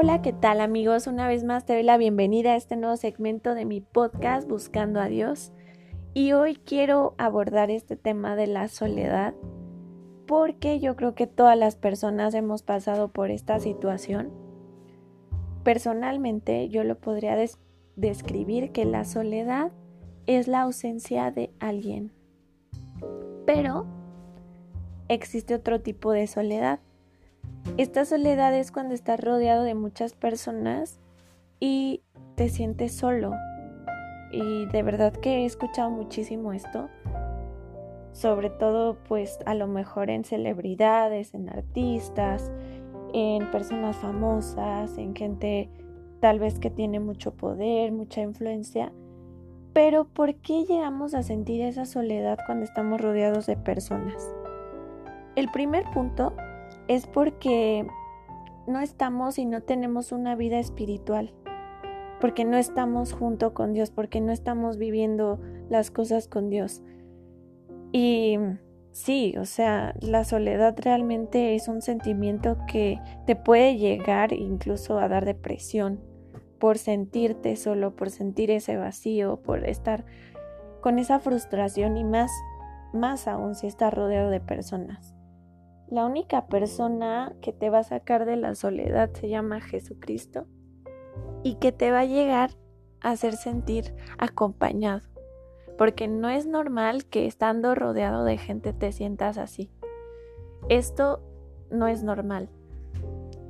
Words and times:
Hola, 0.00 0.22
¿qué 0.22 0.32
tal 0.32 0.60
amigos? 0.60 1.08
Una 1.08 1.26
vez 1.26 1.42
más 1.42 1.66
te 1.66 1.72
doy 1.72 1.82
la 1.82 1.96
bienvenida 1.96 2.52
a 2.52 2.56
este 2.56 2.76
nuevo 2.76 2.96
segmento 2.96 3.56
de 3.56 3.64
mi 3.64 3.80
podcast 3.80 4.48
Buscando 4.48 5.00
a 5.00 5.08
Dios. 5.08 5.50
Y 6.14 6.34
hoy 6.34 6.54
quiero 6.54 7.16
abordar 7.18 7.72
este 7.72 7.96
tema 7.96 8.36
de 8.36 8.46
la 8.46 8.68
soledad 8.68 9.34
porque 10.28 10.78
yo 10.78 10.94
creo 10.94 11.16
que 11.16 11.26
todas 11.26 11.58
las 11.58 11.74
personas 11.74 12.32
hemos 12.34 12.62
pasado 12.62 13.08
por 13.08 13.32
esta 13.32 13.58
situación. 13.58 14.30
Personalmente 15.64 16.68
yo 16.68 16.84
lo 16.84 17.00
podría 17.00 17.36
describir 17.96 18.70
que 18.70 18.84
la 18.84 19.04
soledad 19.04 19.72
es 20.26 20.46
la 20.46 20.60
ausencia 20.60 21.32
de 21.32 21.50
alguien. 21.58 22.12
Pero 23.46 23.84
existe 25.08 25.56
otro 25.56 25.80
tipo 25.80 26.12
de 26.12 26.28
soledad 26.28 26.78
esta 27.76 28.04
soledad 28.04 28.54
es 28.54 28.72
cuando 28.72 28.94
estás 28.94 29.20
rodeado 29.20 29.62
de 29.62 29.74
muchas 29.74 30.14
personas 30.14 30.98
y 31.60 32.02
te 32.34 32.48
sientes 32.48 32.96
solo. 32.96 33.32
Y 34.32 34.66
de 34.66 34.82
verdad 34.82 35.12
que 35.12 35.38
he 35.38 35.44
escuchado 35.44 35.90
muchísimo 35.90 36.52
esto. 36.52 36.88
Sobre 38.12 38.50
todo 38.50 38.96
pues 39.06 39.38
a 39.46 39.54
lo 39.54 39.66
mejor 39.66 40.10
en 40.10 40.24
celebridades, 40.24 41.34
en 41.34 41.48
artistas, 41.48 42.50
en 43.12 43.50
personas 43.50 43.96
famosas, 43.96 44.98
en 44.98 45.14
gente 45.14 45.70
tal 46.20 46.40
vez 46.40 46.58
que 46.58 46.70
tiene 46.70 47.00
mucho 47.00 47.34
poder, 47.34 47.92
mucha 47.92 48.20
influencia. 48.22 48.92
Pero 49.72 50.08
¿por 50.08 50.34
qué 50.36 50.64
llegamos 50.64 51.14
a 51.14 51.22
sentir 51.22 51.62
esa 51.62 51.86
soledad 51.86 52.38
cuando 52.46 52.64
estamos 52.64 53.00
rodeados 53.00 53.46
de 53.46 53.56
personas? 53.56 54.34
El 55.36 55.48
primer 55.52 55.84
punto 55.92 56.34
es 56.88 57.06
porque 57.06 57.86
no 58.66 58.80
estamos 58.80 59.38
y 59.38 59.44
no 59.44 59.62
tenemos 59.62 60.12
una 60.12 60.34
vida 60.34 60.58
espiritual, 60.58 61.32
porque 62.20 62.44
no 62.44 62.56
estamos 62.56 63.12
junto 63.12 63.54
con 63.54 63.72
Dios, 63.72 63.90
porque 63.90 64.20
no 64.20 64.32
estamos 64.32 64.78
viviendo 64.78 65.38
las 65.68 65.90
cosas 65.90 66.28
con 66.28 66.50
Dios. 66.50 66.82
Y 67.92 68.38
sí, 68.92 69.34
o 69.38 69.44
sea, 69.44 69.94
la 70.00 70.24
soledad 70.24 70.76
realmente 70.78 71.54
es 71.54 71.68
un 71.68 71.82
sentimiento 71.82 72.58
que 72.66 72.98
te 73.26 73.36
puede 73.36 73.76
llegar 73.76 74.32
incluso 74.32 74.98
a 74.98 75.08
dar 75.08 75.24
depresión 75.24 76.00
por 76.58 76.78
sentirte 76.78 77.54
solo, 77.56 77.94
por 77.94 78.10
sentir 78.10 78.50
ese 78.50 78.76
vacío, 78.76 79.40
por 79.42 79.64
estar 79.66 80.04
con 80.80 80.98
esa 80.98 81.20
frustración 81.20 81.96
y 81.96 82.04
más, 82.04 82.30
más 82.92 83.28
aún 83.28 83.54
si 83.54 83.66
estás 83.66 83.94
rodeado 83.94 84.30
de 84.30 84.40
personas. 84.40 85.17
La 85.90 86.04
única 86.04 86.48
persona 86.48 87.34
que 87.40 87.52
te 87.52 87.70
va 87.70 87.78
a 87.78 87.84
sacar 87.84 88.26
de 88.26 88.36
la 88.36 88.54
soledad 88.54 89.10
se 89.14 89.28
llama 89.28 89.62
Jesucristo 89.62 90.46
y 91.42 91.54
que 91.54 91.72
te 91.72 91.90
va 91.90 92.00
a 92.00 92.04
llegar 92.04 92.50
a 93.00 93.10
hacer 93.10 93.36
sentir 93.36 93.94
acompañado. 94.18 95.08
Porque 95.78 96.06
no 96.06 96.28
es 96.28 96.46
normal 96.46 97.06
que 97.06 97.26
estando 97.26 97.74
rodeado 97.74 98.24
de 98.24 98.36
gente 98.36 98.72
te 98.74 98.92
sientas 98.92 99.38
así. 99.38 99.70
Esto 100.68 101.22
no 101.70 101.86
es 101.86 102.02
normal. 102.02 102.50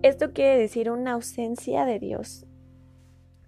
Esto 0.02 0.32
quiere 0.32 0.58
decir 0.58 0.90
una 0.92 1.14
ausencia 1.14 1.84
de 1.84 1.98
Dios. 1.98 2.46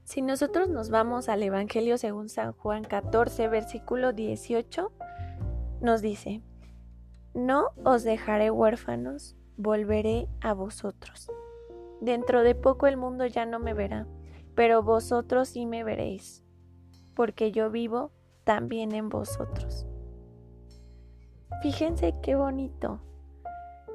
Si 0.03 0.23
nosotros 0.23 0.69
nos 0.69 0.91
vamos 0.91 1.29
al 1.29 1.45
Evangelio 1.45 1.97
según 1.97 2.29
San 2.29 2.53
Juan 2.55 2.83
14, 2.83 3.47
versículo 3.47 4.13
18, 4.13 4.91
nos 5.81 6.03
dice, 6.03 6.43
no 7.35 7.69
os 7.85 8.03
dejaré 8.03 8.51
huérfanos, 8.51 9.37
volveré 9.57 10.29
a 10.41 10.53
vosotros. 10.53 11.31
Dentro 12.01 12.43
de 12.43 12.55
poco 12.55 12.87
el 12.87 12.97
mundo 12.97 13.27
ya 13.27 13.47
no 13.47 13.59
me 13.59 13.75
verá, 13.75 14.07
pero 14.55 14.83
vosotros 14.83 15.49
sí 15.49 15.67
me 15.67 15.85
veréis, 15.85 16.45
porque 17.15 17.53
yo 17.53 17.71
vivo 17.71 18.11
también 18.45 18.95
en 18.95 19.09
vosotros. 19.09 19.87
Fíjense 21.63 22.15
qué 22.23 22.37
bonito. 22.37 23.01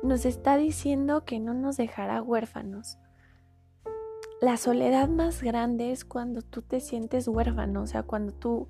Nos 0.03 0.25
está 0.25 0.56
diciendo 0.56 1.25
que 1.25 1.40
no 1.40 1.53
nos 1.53 1.78
dejará 1.78 2.22
huérfanos. 2.22 3.00
La 4.40 4.57
soledad 4.57 5.09
más 5.09 5.41
grande 5.41 5.91
es 5.91 6.06
cuando 6.06 6.41
tú 6.41 6.62
te 6.62 6.79
sientes 6.79 7.28
huérfano, 7.28 7.81
o 7.81 7.88
sea, 7.88 8.03
cuando 8.03 8.34
tú, 8.34 8.69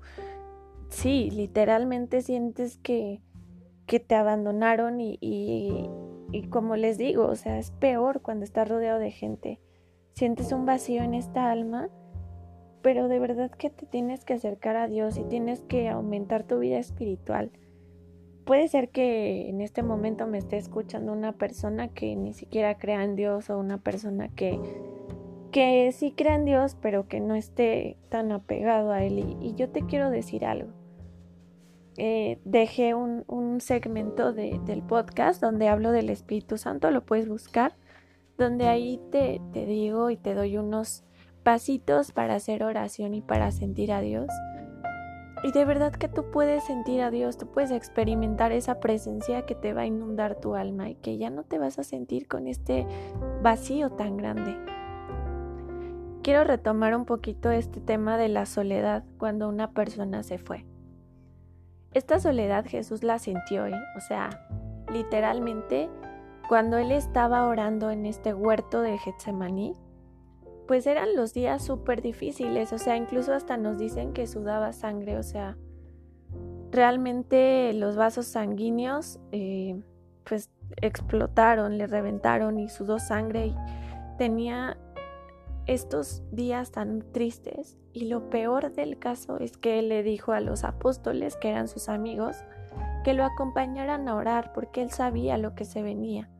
sí, 0.88 1.30
literalmente 1.30 2.22
sientes 2.22 2.78
que 2.78 3.20
que 3.86 4.00
te 4.00 4.14
abandonaron 4.14 5.00
y, 5.00 5.18
y, 5.20 6.42
como 6.50 6.76
les 6.76 6.98
digo, 6.98 7.26
o 7.26 7.36
sea, 7.36 7.58
es 7.58 7.70
peor 7.70 8.20
cuando 8.20 8.44
estás 8.44 8.68
rodeado 8.68 8.98
de 8.98 9.10
gente. 9.10 9.60
Sientes 10.12 10.52
un 10.52 10.66
vacío 10.66 11.02
en 11.02 11.14
esta 11.14 11.50
alma, 11.50 11.88
pero 12.82 13.08
de 13.08 13.18
verdad 13.18 13.50
que 13.50 13.70
te 13.70 13.86
tienes 13.86 14.24
que 14.24 14.34
acercar 14.34 14.76
a 14.76 14.88
Dios 14.88 15.16
y 15.18 15.24
tienes 15.24 15.60
que 15.62 15.88
aumentar 15.88 16.44
tu 16.44 16.58
vida 16.58 16.78
espiritual. 16.78 17.50
Puede 18.44 18.68
ser 18.68 18.90
que 18.90 19.48
en 19.48 19.60
este 19.60 19.82
momento 19.82 20.26
me 20.26 20.38
esté 20.38 20.56
escuchando 20.56 21.12
una 21.12 21.32
persona 21.32 21.88
que 21.88 22.14
ni 22.16 22.32
siquiera 22.32 22.78
crea 22.78 23.02
en 23.04 23.16
Dios 23.16 23.50
o 23.50 23.58
una 23.58 23.78
persona 23.78 24.28
que, 24.28 24.60
que 25.50 25.90
sí 25.92 26.12
crea 26.12 26.36
en 26.36 26.44
Dios, 26.44 26.76
pero 26.80 27.08
que 27.08 27.20
no 27.20 27.34
esté 27.34 27.96
tan 28.08 28.30
apegado 28.30 28.92
a 28.92 29.02
Él. 29.02 29.36
y 29.40 29.54
yo 29.54 29.70
te 29.70 29.82
quiero 29.82 30.10
decir 30.10 30.44
algo 30.44 30.75
eh, 31.98 32.38
dejé 32.44 32.94
un, 32.94 33.24
segmento 33.60 34.32
del 34.32 34.82
podcast 34.82 35.40
donde 35.40 35.68
hablo 35.68 35.92
del 35.92 36.10
Espíritu 36.10 36.58
Santo, 36.58 36.90
lo 36.90 37.04
puedes 37.04 37.28
buscar, 37.28 37.74
donde 38.36 38.68
ahí 38.68 39.00
te, 39.10 39.40
te 39.52 39.64
digo 39.64 40.10
y 40.10 40.16
te 40.16 40.34
doy 40.34 40.58
unos 40.58 41.04
pasitos 41.42 42.12
para 42.12 42.34
hacer 42.34 42.62
oración 42.62 43.14
y 43.14 43.22
para 43.22 43.50
sentir 43.50 43.92
a 43.92 44.00
Dios. 44.00 44.28
Y 45.42 45.52
de 45.52 45.64
verdad 45.64 45.92
que 45.92 46.08
tú 46.08 46.30
puedes 46.30 46.64
sentir 46.64 47.00
a 47.02 47.10
Dios, 47.10 47.38
tú 47.38 47.46
puedes 47.46 47.70
experimentar 47.70 48.52
esa 48.52 48.80
presencia 48.80 49.46
que 49.46 49.54
te 49.54 49.72
va 49.72 49.82
a 49.82 49.86
inundar 49.86 50.40
tu 50.40 50.54
alma 50.54 50.90
y 50.90 50.96
que 50.96 51.18
ya 51.18 51.30
no 51.30 51.44
te 51.44 51.58
vas 51.58 51.78
a 51.78 51.84
sentir 51.84 52.26
con 52.26 52.46
este 52.46 52.86
vacío 53.42 53.90
tan 53.90 54.16
grande. 54.16 54.56
Quiero 56.22 56.42
retomar 56.42 56.96
un 56.96 57.04
poquito 57.04 57.52
este 57.52 57.80
tema 57.80 58.18
de 58.18 58.28
la 58.28 58.46
soledad 58.46 59.04
cuando 59.18 59.48
una 59.48 59.70
persona 59.70 60.24
se 60.24 60.38
fue. 60.38 60.64
Esta 61.92 62.18
soledad 62.18 62.64
Jesús 62.66 63.02
la 63.02 63.18
sintió, 63.18 63.66
¿eh? 63.66 63.74
o 63.96 64.00
sea, 64.00 64.28
literalmente, 64.92 65.88
cuando 66.48 66.78
él 66.78 66.92
estaba 66.92 67.46
orando 67.46 67.90
en 67.90 68.06
este 68.06 68.34
huerto 68.34 68.82
de 68.82 68.98
Getsemaní, 68.98 69.74
pues 70.66 70.86
eran 70.86 71.14
los 71.14 71.32
días 71.32 71.64
súper 71.64 72.02
difíciles, 72.02 72.72
o 72.72 72.78
sea, 72.78 72.96
incluso 72.96 73.32
hasta 73.32 73.56
nos 73.56 73.78
dicen 73.78 74.12
que 74.12 74.26
sudaba 74.26 74.72
sangre, 74.72 75.16
o 75.16 75.22
sea, 75.22 75.56
realmente 76.70 77.72
los 77.72 77.96
vasos 77.96 78.26
sanguíneos 78.26 79.18
eh, 79.32 79.80
pues 80.24 80.50
explotaron, 80.82 81.78
le 81.78 81.86
reventaron 81.86 82.58
y 82.58 82.68
sudó 82.68 82.98
sangre 82.98 83.46
y 83.46 83.56
tenía 84.18 84.76
estos 85.66 86.22
días 86.30 86.70
tan 86.70 87.02
tristes 87.12 87.76
y 87.92 88.06
lo 88.06 88.30
peor 88.30 88.72
del 88.72 88.98
caso 88.98 89.38
es 89.38 89.56
que 89.56 89.78
él 89.78 89.88
le 89.88 90.02
dijo 90.02 90.32
a 90.32 90.40
los 90.40 90.64
apóstoles, 90.64 91.36
que 91.36 91.50
eran 91.50 91.66
sus 91.66 91.88
amigos, 91.88 92.36
que 93.04 93.14
lo 93.14 93.24
acompañaran 93.24 94.08
a 94.08 94.14
orar 94.14 94.52
porque 94.52 94.82
él 94.82 94.90
sabía 94.90 95.38
lo 95.38 95.54
que 95.54 95.64
se 95.64 95.82
venía. 95.82 96.30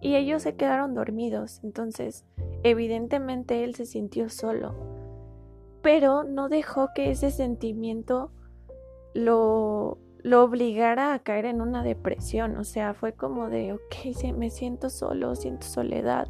Y 0.00 0.16
ellos 0.16 0.42
se 0.42 0.56
quedaron 0.56 0.94
dormidos, 0.94 1.60
entonces 1.62 2.24
evidentemente 2.64 3.64
él 3.64 3.74
se 3.74 3.86
sintió 3.86 4.28
solo, 4.28 4.74
pero 5.80 6.24
no 6.24 6.48
dejó 6.48 6.90
que 6.94 7.10
ese 7.10 7.30
sentimiento 7.30 8.32
lo, 9.14 9.98
lo 10.18 10.42
obligara 10.42 11.14
a 11.14 11.20
caer 11.20 11.44
en 11.44 11.60
una 11.60 11.82
depresión, 11.82 12.56
o 12.56 12.64
sea, 12.64 12.94
fue 12.94 13.12
como 13.14 13.48
de, 13.48 13.72
ok, 13.72 14.34
me 14.36 14.50
siento 14.50 14.90
solo, 14.90 15.34
siento 15.34 15.66
soledad, 15.66 16.28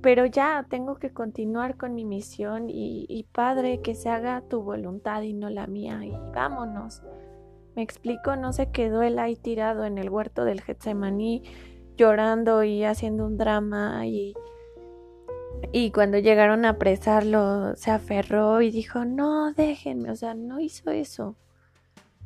pero 0.00 0.26
ya 0.26 0.64
tengo 0.68 0.96
que 0.96 1.10
continuar 1.12 1.76
con 1.76 1.94
mi 1.94 2.04
misión 2.04 2.66
y, 2.68 3.26
Padre, 3.32 3.80
que 3.80 3.94
se 3.94 4.08
haga 4.08 4.42
tu 4.42 4.62
voluntad 4.62 5.22
y 5.22 5.32
no 5.32 5.50
la 5.50 5.66
mía 5.66 6.04
y 6.04 6.12
vámonos. 6.34 7.02
Me 7.74 7.82
explico, 7.82 8.36
no 8.36 8.52
se 8.52 8.70
quedó 8.70 9.02
él 9.02 9.18
ahí 9.18 9.36
tirado 9.36 9.84
en 9.84 9.98
el 9.98 10.10
huerto 10.10 10.44
del 10.44 10.60
Getsemaní 10.60 11.42
llorando 11.96 12.62
y 12.62 12.84
haciendo 12.84 13.26
un 13.26 13.36
drama 13.36 14.06
y, 14.06 14.34
y 15.72 15.90
cuando 15.90 16.18
llegaron 16.18 16.64
a 16.64 16.70
apresarlo 16.70 17.74
se 17.76 17.90
aferró 17.90 18.62
y 18.62 18.70
dijo, 18.70 19.04
no, 19.04 19.52
déjenme, 19.52 20.10
o 20.12 20.16
sea, 20.16 20.34
no 20.34 20.60
hizo 20.60 20.90
eso. 20.90 21.36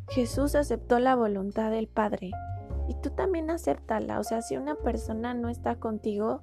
Jesús 0.09 0.55
aceptó 0.55 0.99
la 0.99 1.17
voluntad 1.17 1.71
del 1.71 1.89
Padre 1.89 2.33
y 2.89 2.95
tú 3.01 3.11
también 3.11 3.51
acéptala, 3.51 4.21
o 4.21 4.25
sea, 4.25 4.43
si 4.43 4.59
una 4.59 4.75
persona 4.75 5.33
no 5.33 5.49
está 5.49 5.77
contigo, 5.77 6.43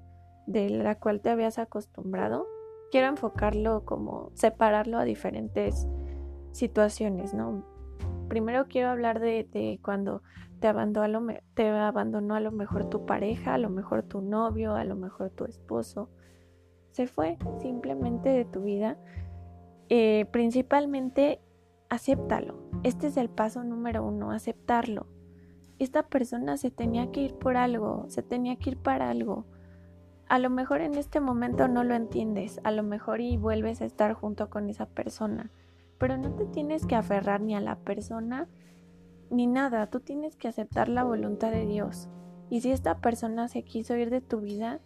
de 0.50 0.70
la 0.70 0.96
cual 0.96 1.22
te 1.22 1.30
habías 1.30 1.60
acostumbrado, 1.60 2.48
quiero 2.92 3.08
enfocarlo 3.08 3.86
como 3.86 4.32
separarlo 4.34 4.98
a 4.98 5.04
diferentes 5.04 5.88
situaciones, 6.52 7.36
¿no? 7.36 7.64
Primero 8.28 8.66
quiero 8.68 8.90
hablar 8.90 9.20
de, 9.20 9.80
cuando 9.84 10.24
te 10.60 10.68
abandonó, 10.68 11.34
te 11.54 11.70
abandonó 11.70 12.34
a 12.34 12.40
lo 12.40 12.52
mejor 12.52 12.90
tu 12.90 13.06
pareja, 13.06 13.54
a 13.54 13.58
lo 13.60 13.70
mejor 13.70 14.04
tu 14.04 14.22
novio, 14.22 14.74
a 14.74 14.84
lo 14.84 14.96
mejor 14.96 15.30
tu 15.30 15.46
esposo. 15.46 16.10
se 16.92 17.06
fue 17.06 17.38
simplemente 17.60 18.30
de 18.30 18.46
tu 18.46 18.62
vida. 18.62 18.98
Eh, 19.90 20.26
principalmente, 20.32 21.40
acéptalo. 21.90 22.56
Este 22.84 23.08
es 23.08 23.18
el 23.18 23.30
paso 23.30 23.64
número 23.64 24.04
uno, 24.04 24.32
aceptarlo. 24.32 25.06
Esta 25.78 26.04
persona 26.04 26.58
se 26.58 26.72
tenía 26.72 27.12
que 27.12 27.22
ir 27.22 27.36
por 27.36 27.56
algo, 27.56 28.06
se 28.10 28.24
tenía 28.24 28.58
que 28.58 28.72
ir 28.72 28.78
para 28.78 29.12
algo. 29.12 29.46
A 30.30 30.40
lo 30.40 30.50
mejor 30.50 30.82
en 30.82 30.94
este 30.96 31.20
momento 31.20 31.68
no 31.68 31.84
lo 31.84 31.96
entiendes, 31.96 32.62
a 32.64 32.72
lo 32.72 32.84
mejor 32.84 33.20
y 33.20 33.36
vuelves 33.36 33.82
a 33.82 33.86
estar 33.86 34.14
junto 34.14 34.50
con 34.50 34.70
esa 34.70 34.86
persona, 34.86 35.52
pero 35.98 36.18
no 36.18 36.36
te 36.36 36.46
tienes 36.46 36.86
que 36.86 36.96
aferrar 36.96 37.42
ni 37.42 37.56
a 37.56 37.60
la 37.60 37.76
persona 37.76 38.48
ni 39.32 39.48
nada, 39.48 39.88
tú 39.88 40.00
tienes 40.00 40.36
que 40.36 40.48
aceptar 40.48 40.88
la 40.88 41.04
voluntad 41.04 41.52
de 41.52 41.66
Dios. 41.66 42.10
Y 42.50 42.62
si 42.62 42.72
esta 42.72 43.00
persona 43.00 43.48
se 43.48 43.64
quiso 43.64 43.96
ir 43.96 44.10
de 44.10 44.22
tu 44.22 44.40
vida, 44.40 44.80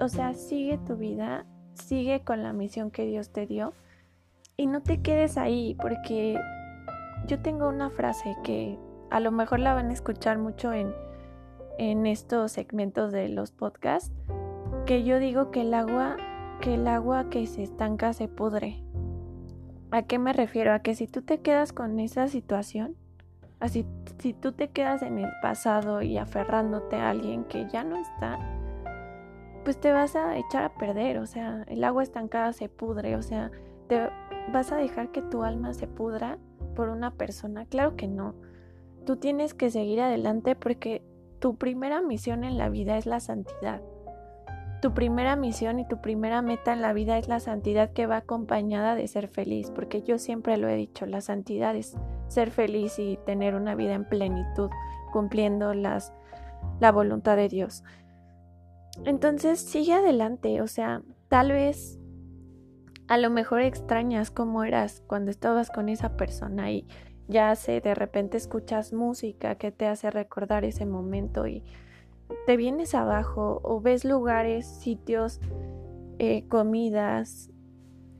o 0.00 0.08
sea, 0.08 0.34
sigue 0.34 0.78
tu 0.78 0.96
vida, 0.96 1.46
sigue 1.74 2.24
con 2.24 2.42
la 2.42 2.52
misión 2.52 2.90
que 2.90 3.04
Dios 3.04 3.30
te 3.30 3.46
dio 3.46 3.72
y 4.56 4.66
no 4.66 4.82
te 4.82 5.00
quedes 5.00 5.38
ahí 5.38 5.76
porque 5.80 6.40
yo 7.26 7.40
tengo 7.40 7.68
una 7.68 7.90
frase 7.90 8.36
que 8.42 8.78
a 9.10 9.20
lo 9.20 9.30
mejor 9.30 9.60
la 9.60 9.74
van 9.74 9.90
a 9.90 9.92
escuchar 9.92 10.38
mucho 10.38 10.72
en, 10.72 10.92
en 11.78 12.06
estos 12.06 12.52
segmentos 12.52 13.12
de 13.12 13.28
los 13.28 13.52
podcasts, 13.52 14.12
que 14.88 15.04
yo 15.04 15.18
digo 15.18 15.50
que 15.50 15.60
el 15.60 15.74
agua, 15.74 16.16
que 16.62 16.72
el 16.72 16.88
agua 16.88 17.28
que 17.28 17.46
se 17.46 17.62
estanca 17.62 18.14
se 18.14 18.26
pudre. 18.26 18.82
¿A 19.90 20.04
qué 20.04 20.18
me 20.18 20.32
refiero? 20.32 20.72
A 20.72 20.78
que 20.78 20.94
si 20.94 21.06
tú 21.06 21.20
te 21.20 21.42
quedas 21.42 21.74
con 21.74 22.00
esa 22.00 22.26
situación, 22.26 22.96
así 23.60 23.84
si 24.18 24.32
tú 24.32 24.52
te 24.52 24.70
quedas 24.70 25.02
en 25.02 25.18
el 25.18 25.30
pasado 25.42 26.00
y 26.00 26.16
aferrándote 26.16 26.96
a 26.96 27.10
alguien 27.10 27.44
que 27.44 27.68
ya 27.68 27.84
no 27.84 27.96
está, 27.96 28.38
pues 29.62 29.78
te 29.78 29.92
vas 29.92 30.16
a 30.16 30.38
echar 30.38 30.64
a 30.64 30.74
perder, 30.78 31.18
o 31.18 31.26
sea, 31.26 31.66
el 31.68 31.84
agua 31.84 32.02
estancada 32.02 32.54
se 32.54 32.70
pudre, 32.70 33.14
o 33.16 33.20
sea, 33.20 33.50
te 33.88 34.08
vas 34.54 34.72
a 34.72 34.76
dejar 34.76 35.10
que 35.10 35.20
tu 35.20 35.42
alma 35.42 35.74
se 35.74 35.86
pudra 35.86 36.38
por 36.74 36.88
una 36.88 37.10
persona. 37.10 37.66
Claro 37.66 37.94
que 37.94 38.08
no. 38.08 38.36
Tú 39.04 39.16
tienes 39.16 39.52
que 39.52 39.68
seguir 39.68 40.00
adelante 40.00 40.56
porque 40.56 41.02
tu 41.40 41.56
primera 41.56 42.00
misión 42.00 42.42
en 42.42 42.56
la 42.56 42.70
vida 42.70 42.96
es 42.96 43.04
la 43.04 43.20
santidad. 43.20 43.82
Tu 44.80 44.94
primera 44.94 45.34
misión 45.34 45.80
y 45.80 45.88
tu 45.88 46.00
primera 46.00 46.40
meta 46.40 46.72
en 46.72 46.82
la 46.82 46.92
vida 46.92 47.18
es 47.18 47.28
la 47.28 47.40
santidad 47.40 47.92
que 47.92 48.06
va 48.06 48.18
acompañada 48.18 48.94
de 48.94 49.08
ser 49.08 49.28
feliz, 49.28 49.70
porque 49.70 50.02
yo 50.02 50.18
siempre 50.18 50.56
lo 50.56 50.68
he 50.68 50.76
dicho, 50.76 51.04
la 51.06 51.20
santidad 51.20 51.74
es 51.74 51.96
ser 52.28 52.50
feliz 52.50 52.98
y 52.98 53.18
tener 53.26 53.54
una 53.54 53.74
vida 53.74 53.94
en 53.94 54.04
plenitud, 54.04 54.70
cumpliendo 55.12 55.74
las, 55.74 56.12
la 56.78 56.92
voluntad 56.92 57.36
de 57.36 57.48
Dios. 57.48 57.82
Entonces 59.04 59.60
sigue 59.60 59.94
adelante, 59.94 60.60
o 60.60 60.68
sea, 60.68 61.02
tal 61.28 61.52
vez 61.52 61.98
a 63.08 63.16
lo 63.16 63.30
mejor 63.30 63.62
extrañas 63.62 64.30
cómo 64.30 64.64
eras 64.64 65.02
cuando 65.06 65.30
estabas 65.30 65.70
con 65.70 65.88
esa 65.88 66.16
persona 66.16 66.70
y 66.70 66.86
ya 67.26 67.54
sé, 67.56 67.80
de 67.80 67.94
repente 67.94 68.36
escuchas 68.36 68.92
música 68.92 69.56
que 69.56 69.72
te 69.72 69.86
hace 69.86 70.10
recordar 70.10 70.64
ese 70.64 70.86
momento 70.86 71.46
y 71.46 71.64
te 72.46 72.56
vienes 72.56 72.94
abajo 72.94 73.60
o 73.62 73.80
ves 73.80 74.04
lugares, 74.04 74.66
sitios, 74.66 75.40
eh, 76.18 76.46
comidas, 76.48 77.50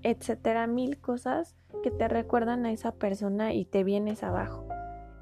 etcétera, 0.02 0.66
mil 0.66 1.00
cosas 1.00 1.56
que 1.82 1.90
te 1.90 2.08
recuerdan 2.08 2.66
a 2.66 2.72
esa 2.72 2.92
persona 2.92 3.52
y 3.52 3.64
te 3.64 3.84
vienes 3.84 4.22
abajo. 4.22 4.66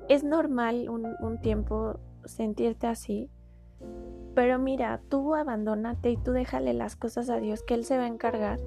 Es 0.09 0.25
normal 0.25 0.89
un, 0.89 1.15
un 1.21 1.41
tiempo 1.41 1.99
sentirte 2.25 2.87
así, 2.87 3.31
pero 4.35 4.59
mira, 4.59 5.01
tú 5.09 5.35
abandónate 5.35 6.11
y 6.11 6.17
tú 6.19 6.33
déjale 6.33 6.75
las 6.75 6.95
cosas 6.95 7.31
a 7.31 7.41
Dios 7.41 7.63
que 7.63 7.75
Él 7.75 7.85
se 7.85 7.97
va 7.97 8.05
a 8.05 8.09
encargar. 8.09 8.61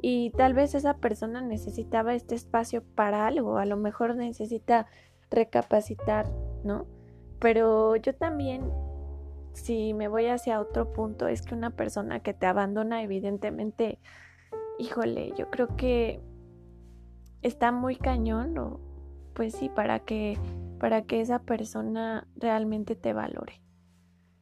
Y 0.00 0.30
tal 0.30 0.54
vez 0.54 0.74
esa 0.74 0.98
persona 0.98 1.40
necesitaba 1.42 2.14
este 2.14 2.34
espacio 2.34 2.82
para 2.94 3.26
algo, 3.26 3.58
a 3.58 3.66
lo 3.66 3.76
mejor 3.76 4.16
necesita 4.16 4.86
recapacitar, 5.30 6.26
¿no? 6.62 6.86
Pero 7.38 7.96
yo 7.96 8.14
también, 8.14 8.62
si 9.54 9.94
me 9.94 10.08
voy 10.08 10.26
hacia 10.26 10.60
otro 10.60 10.92
punto, 10.92 11.28
es 11.28 11.42
que 11.42 11.54
una 11.54 11.70
persona 11.70 12.20
que 12.20 12.34
te 12.34 12.46
abandona, 12.46 13.02
evidentemente, 13.02 13.98
híjole, 14.78 15.32
yo 15.36 15.48
creo 15.50 15.76
que 15.76 16.20
está 17.40 17.72
muy 17.72 17.96
cañón, 17.96 18.78
pues 19.32 19.54
sí, 19.54 19.68
para 19.68 20.00
que, 20.00 20.38
para 20.78 21.02
que 21.02 21.20
esa 21.20 21.38
persona 21.38 22.26
realmente 22.36 22.96
te 22.96 23.12
valore. 23.12 23.62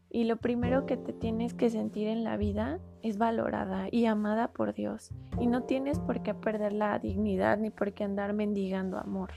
Y 0.09 0.25
lo 0.25 0.37
primero 0.37 0.85
que 0.87 0.97
te 0.97 1.13
tienes 1.13 1.55
que 1.55 1.71
sentir 1.71 2.09
en 2.09 2.25
la 2.25 2.37
vida 2.37 2.81
es 3.03 3.17
valorada 3.17 3.89
y 3.91 4.07
amada 4.07 4.53
por 4.53 4.75
Dios. 4.75 5.11
Y 5.41 5.47
no 5.47 5.63
tienes 5.63 5.99
por 6.01 6.23
qué 6.23 6.35
perder 6.35 6.73
la 6.73 6.99
dignidad, 6.99 7.59
ni 7.59 7.71
por 7.71 7.93
qué 7.93 8.05
andar 8.05 8.35
mendigando 8.35 8.99
amor, 8.99 9.31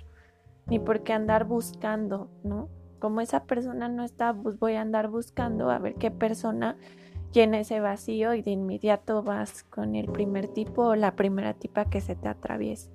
ni 0.67 0.79
por 0.79 1.03
qué 1.03 1.13
andar 1.13 1.45
buscando, 1.45 2.29
¿no? 2.43 2.69
Como 3.05 3.21
esa 3.21 3.43
persona 3.43 3.87
no 3.87 4.03
está, 4.03 4.33
pues 4.33 4.57
voy 4.57 4.73
a 4.73 4.81
andar 4.81 5.09
buscando 5.09 5.69
a 5.69 5.77
ver 5.77 5.93
qué 5.93 6.09
persona 6.09 6.75
llena 7.33 7.59
ese 7.59 7.79
vacío 7.79 8.33
y 8.33 8.41
de 8.41 8.49
inmediato 8.49 9.21
vas 9.21 9.61
con 9.61 9.95
el 9.95 10.11
primer 10.11 10.47
tipo 10.47 10.85
o 10.85 10.95
la 10.95 11.15
primera 11.15 11.53
tipa 11.53 11.85
que 11.85 12.01
se 12.01 12.15
te 12.15 12.27
atraviese. 12.27 12.89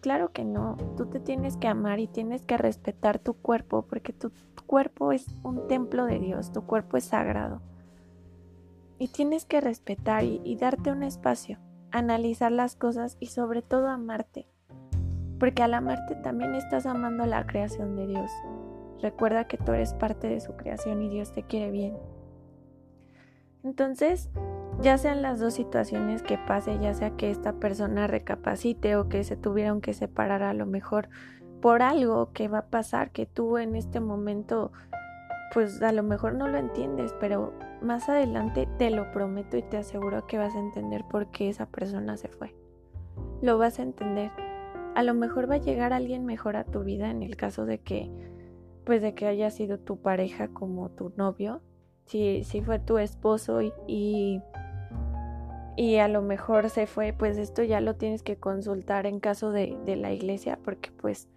Claro 0.00 0.32
que 0.32 0.44
no, 0.44 0.76
tú 0.96 1.06
te 1.06 1.20
tienes 1.20 1.56
que 1.56 1.68
amar 1.68 2.00
y 2.00 2.08
tienes 2.08 2.42
que 2.42 2.56
respetar 2.58 3.20
tu 3.20 3.34
cuerpo 3.34 3.82
porque 3.82 4.12
tu 4.12 4.32
cuerpo 4.66 5.12
es 5.12 5.24
un 5.44 5.68
templo 5.68 6.04
de 6.06 6.18
Dios, 6.18 6.50
tu 6.50 6.66
cuerpo 6.66 6.96
es 6.96 7.04
sagrado. 7.04 7.60
Y 8.98 9.06
tienes 9.06 9.44
que 9.44 9.60
respetar 9.60 10.24
y, 10.24 10.56
darte 10.56 10.90
un 10.90 11.04
espacio, 11.04 11.60
analizar 11.92 12.50
las 12.50 12.74
cosas 12.74 13.18
y 13.20 13.26
sobre 13.26 13.62
todo 13.62 13.86
amarte. 13.86 14.48
Porque 15.38 15.62
al 15.62 15.74
amarte 15.74 16.16
también 16.16 16.56
estás 16.56 16.86
amando 16.86 17.24
la 17.24 17.46
creación 17.46 17.94
de 17.94 18.08
Dios. 18.08 18.32
Recuerda 19.00 19.46
que 19.46 19.58
tú 19.58 19.72
eres 19.72 19.94
parte 19.94 20.28
de 20.28 20.40
su 20.40 20.56
creación 20.56 21.02
y 21.02 21.08
Dios 21.08 21.32
te 21.32 21.42
quiere 21.42 21.70
bien. 21.70 21.96
Entonces, 23.62 24.30
ya 24.80 24.98
sean 24.98 25.22
las 25.22 25.40
dos 25.40 25.54
situaciones 25.54 26.22
que 26.22 26.38
pase, 26.38 26.78
ya 26.80 26.94
sea 26.94 27.10
que 27.10 27.30
esta 27.30 27.54
persona 27.54 28.06
recapacite 28.06 28.96
o 28.96 29.08
que 29.08 29.24
se 29.24 29.36
tuvieron 29.36 29.80
que 29.80 29.92
separar 29.92 30.42
a 30.42 30.54
lo 30.54 30.66
mejor 30.66 31.08
por 31.60 31.82
algo 31.82 32.32
que 32.32 32.48
va 32.48 32.58
a 32.58 32.66
pasar 32.66 33.10
que 33.10 33.26
tú 33.26 33.58
en 33.58 33.74
este 33.74 34.00
momento 34.00 34.72
pues 35.52 35.80
a 35.82 35.92
lo 35.92 36.02
mejor 36.02 36.34
no 36.34 36.48
lo 36.48 36.58
entiendes, 36.58 37.14
pero 37.20 37.52
más 37.80 38.08
adelante 38.08 38.68
te 38.78 38.90
lo 38.90 39.10
prometo 39.10 39.56
y 39.56 39.62
te 39.62 39.78
aseguro 39.78 40.26
que 40.26 40.38
vas 40.38 40.54
a 40.54 40.58
entender 40.60 41.04
por 41.10 41.30
qué 41.30 41.48
esa 41.48 41.66
persona 41.66 42.16
se 42.16 42.28
fue. 42.28 42.54
Lo 43.42 43.56
vas 43.58 43.78
a 43.78 43.82
entender. 43.82 44.30
A 44.94 45.02
lo 45.02 45.14
mejor 45.14 45.50
va 45.50 45.54
a 45.54 45.58
llegar 45.58 45.92
alguien 45.92 46.24
mejor 46.24 46.56
a 46.56 46.64
tu 46.64 46.84
vida 46.84 47.10
en 47.10 47.22
el 47.22 47.36
caso 47.36 47.64
de 47.64 47.78
que 47.78 48.10
pues 48.86 49.02
de 49.02 49.12
que 49.14 49.26
haya 49.26 49.50
sido 49.50 49.78
tu 49.78 50.00
pareja 50.00 50.48
como 50.48 50.88
tu 50.88 51.12
novio, 51.16 51.60
si, 52.06 52.44
si 52.44 52.62
fue 52.62 52.78
tu 52.78 52.96
esposo 52.96 53.60
y 53.86 54.40
y 55.76 55.96
a 55.96 56.08
lo 56.08 56.22
mejor 56.22 56.70
se 56.70 56.86
fue, 56.86 57.12
pues 57.12 57.36
esto 57.36 57.62
ya 57.62 57.80
lo 57.82 57.96
tienes 57.96 58.22
que 58.22 58.36
consultar 58.36 59.04
en 59.04 59.20
caso 59.20 59.52
de, 59.52 59.76
la 59.84 60.12
iglesia, 60.12 60.58
porque 60.64 60.90
pues 60.90 61.28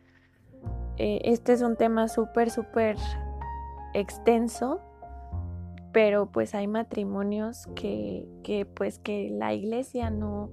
eh, 0.98 1.20
este 1.26 1.52
es 1.52 1.62
un 1.62 1.76
tema 1.76 2.08
súper, 2.08 2.50
súper 2.50 2.96
extenso, 3.94 4.80
pero 5.92 6.32
pues 6.32 6.56
hay 6.56 6.68
matrimonios 6.68 7.68
que, 7.76 8.30
que 8.44 8.66
pues 8.66 8.98
que 8.98 9.30
la 9.30 9.54
iglesia 9.54 10.10
no, 10.10 10.50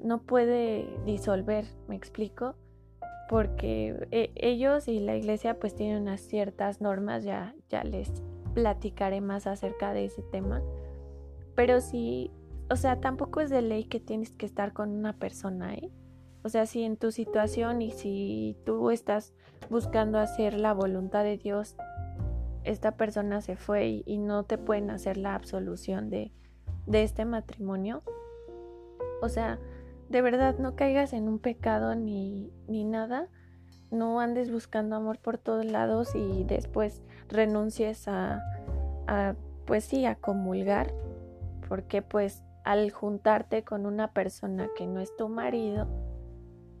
no 0.00 0.22
puede 0.22 0.86
disolver, 1.04 1.66
me 1.88 1.96
explico, 1.96 2.54
porque 3.32 4.08
eh, 4.10 4.30
ellos 4.34 4.88
y 4.88 5.00
la 5.00 5.16
iglesia 5.16 5.58
pues 5.58 5.74
tienen 5.74 6.02
unas 6.02 6.20
ciertas 6.20 6.82
normas, 6.82 7.24
ya, 7.24 7.54
ya 7.70 7.82
les 7.82 8.12
platicaré 8.52 9.22
más 9.22 9.46
acerca 9.46 9.94
de 9.94 10.04
ese 10.04 10.20
tema, 10.20 10.60
pero 11.54 11.80
sí 11.80 12.30
o 12.70 12.76
sea, 12.76 13.00
tampoco 13.00 13.40
es 13.40 13.48
de 13.48 13.62
ley 13.62 13.84
que 13.84 14.00
tienes 14.00 14.36
que 14.36 14.44
estar 14.44 14.74
con 14.74 14.90
una 14.90 15.14
persona, 15.14 15.72
¿eh? 15.72 15.90
O 16.44 16.50
sea, 16.50 16.66
si 16.66 16.82
en 16.82 16.98
tu 16.98 17.10
situación 17.10 17.80
y 17.80 17.90
si 17.90 18.58
tú 18.66 18.90
estás 18.90 19.32
buscando 19.70 20.18
hacer 20.18 20.60
la 20.60 20.74
voluntad 20.74 21.24
de 21.24 21.38
Dios, 21.38 21.74
esta 22.64 22.98
persona 22.98 23.40
se 23.40 23.56
fue 23.56 24.02
y, 24.04 24.18
no 24.18 24.44
te 24.44 24.58
pueden 24.58 24.90
hacer 24.90 25.16
la 25.16 25.34
absolución 25.34 26.10
de, 26.10 26.32
de 26.86 27.02
este 27.02 27.24
matrimonio. 27.24 28.02
O 29.22 29.30
sea, 29.30 29.58
de 30.12 30.20
verdad 30.22 30.58
no 30.58 30.76
caigas 30.76 31.14
en 31.14 31.26
un 31.26 31.38
pecado 31.38 31.94
ni, 31.94 32.52
ni 32.68 32.84
nada. 32.84 33.28
No 33.90 34.20
andes 34.20 34.52
buscando 34.52 34.94
amor 34.94 35.18
por 35.18 35.38
todos 35.38 35.64
lados 35.64 36.14
y 36.14 36.44
después 36.44 37.02
renuncies 37.28 38.06
a, 38.08 38.42
a 39.06 39.34
pues 39.66 39.84
sí, 39.84 40.04
a 40.04 40.14
comulgar. 40.14 40.92
Porque 41.66 42.02
pues 42.02 42.42
al 42.64 42.90
juntarte 42.90 43.64
con 43.64 43.86
una 43.86 44.12
persona 44.12 44.68
que 44.76 44.86
no 44.86 45.00
es 45.00 45.16
tu 45.16 45.30
marido, 45.30 45.88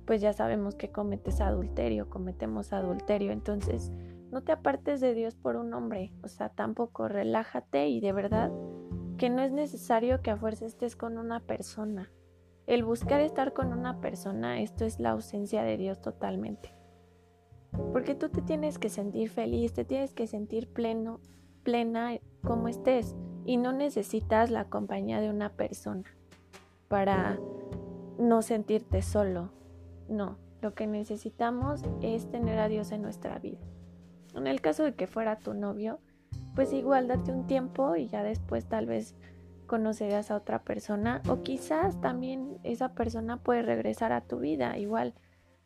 pues 0.06 0.20
ya 0.20 0.34
sabemos 0.34 0.74
que 0.74 0.92
cometes 0.92 1.40
adulterio, 1.40 2.10
cometemos 2.10 2.74
adulterio. 2.74 3.32
Entonces, 3.32 3.90
no 4.30 4.42
te 4.42 4.52
apartes 4.52 5.00
de 5.00 5.14
Dios 5.14 5.36
por 5.36 5.56
un 5.56 5.72
hombre, 5.72 6.12
o 6.22 6.28
sea, 6.28 6.50
tampoco 6.50 7.08
relájate 7.08 7.88
y 7.88 8.00
de 8.00 8.12
verdad 8.12 8.50
que 9.16 9.30
no 9.30 9.40
es 9.40 9.52
necesario 9.52 10.20
que 10.20 10.30
a 10.30 10.36
fuerza 10.36 10.66
estés 10.66 10.96
con 10.96 11.16
una 11.16 11.40
persona. 11.40 12.10
El 12.72 12.84
buscar 12.84 13.20
estar 13.20 13.52
con 13.52 13.74
una 13.74 14.00
persona, 14.00 14.62
esto 14.62 14.86
es 14.86 14.98
la 14.98 15.10
ausencia 15.10 15.62
de 15.62 15.76
Dios 15.76 16.00
totalmente. 16.00 16.72
Porque 17.92 18.14
tú 18.14 18.30
te 18.30 18.40
tienes 18.40 18.78
que 18.78 18.88
sentir 18.88 19.28
feliz, 19.28 19.74
te 19.74 19.84
tienes 19.84 20.14
que 20.14 20.26
sentir 20.26 20.72
pleno, 20.72 21.20
plena 21.64 22.18
como 22.42 22.68
estés 22.68 23.14
y 23.44 23.58
no 23.58 23.74
necesitas 23.74 24.50
la 24.50 24.70
compañía 24.70 25.20
de 25.20 25.28
una 25.28 25.50
persona 25.50 26.04
para 26.88 27.38
no 28.18 28.40
sentirte 28.40 29.02
solo. 29.02 29.52
No, 30.08 30.38
lo 30.62 30.72
que 30.72 30.86
necesitamos 30.86 31.82
es 32.00 32.30
tener 32.30 32.58
a 32.58 32.68
Dios 32.68 32.90
en 32.90 33.02
nuestra 33.02 33.38
vida. 33.38 33.60
En 34.34 34.46
el 34.46 34.62
caso 34.62 34.82
de 34.82 34.94
que 34.94 35.06
fuera 35.06 35.38
tu 35.38 35.52
novio, 35.52 35.98
pues 36.54 36.72
igual 36.72 37.06
date 37.06 37.32
un 37.32 37.46
tiempo 37.46 37.96
y 37.96 38.06
ya 38.06 38.22
después 38.22 38.64
tal 38.66 38.86
vez 38.86 39.14
conocerás 39.72 40.30
a 40.30 40.36
otra 40.36 40.58
persona 40.58 41.22
o 41.30 41.40
quizás 41.40 41.98
también 42.02 42.58
esa 42.62 42.90
persona 42.90 43.38
puede 43.38 43.62
regresar 43.62 44.12
a 44.12 44.20
tu 44.20 44.38
vida 44.38 44.76
igual 44.76 45.14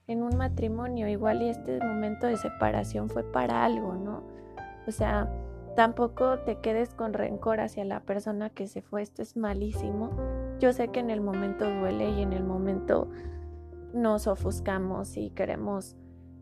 en 0.07 0.23
un 0.23 0.37
matrimonio 0.37 1.09
igual 1.09 1.43
y 1.43 1.49
este 1.49 1.81
momento 1.81 2.29
de 2.29 2.37
separación 2.37 3.11
fue 3.11 3.25
para 3.25 3.65
algo, 3.65 3.95
¿no? 3.95 4.23
O 4.87 4.93
sea, 4.93 5.29
tampoco 5.75 6.39
te 6.39 6.61
quedes 6.61 6.95
con 6.95 7.15
rencor 7.15 7.59
hacia 7.59 7.85
la 7.85 7.99
persona 7.99 8.49
que 8.49 8.69
se 8.69 8.81
fue, 8.81 9.03
esto 9.03 9.23
es 9.23 9.37
malísimo. 9.37 10.11
Yo 10.61 10.73
sé 10.73 10.87
que 10.87 11.01
en 11.01 11.11
el 11.11 11.21
momento 11.21 11.69
duele 11.69 12.09
y 12.11 12.23
en 12.23 12.33
el 12.33 12.45
momento 12.45 13.11
nos 13.93 14.29
ofuscamos 14.29 15.17
y 15.17 15.31
queremos 15.31 15.97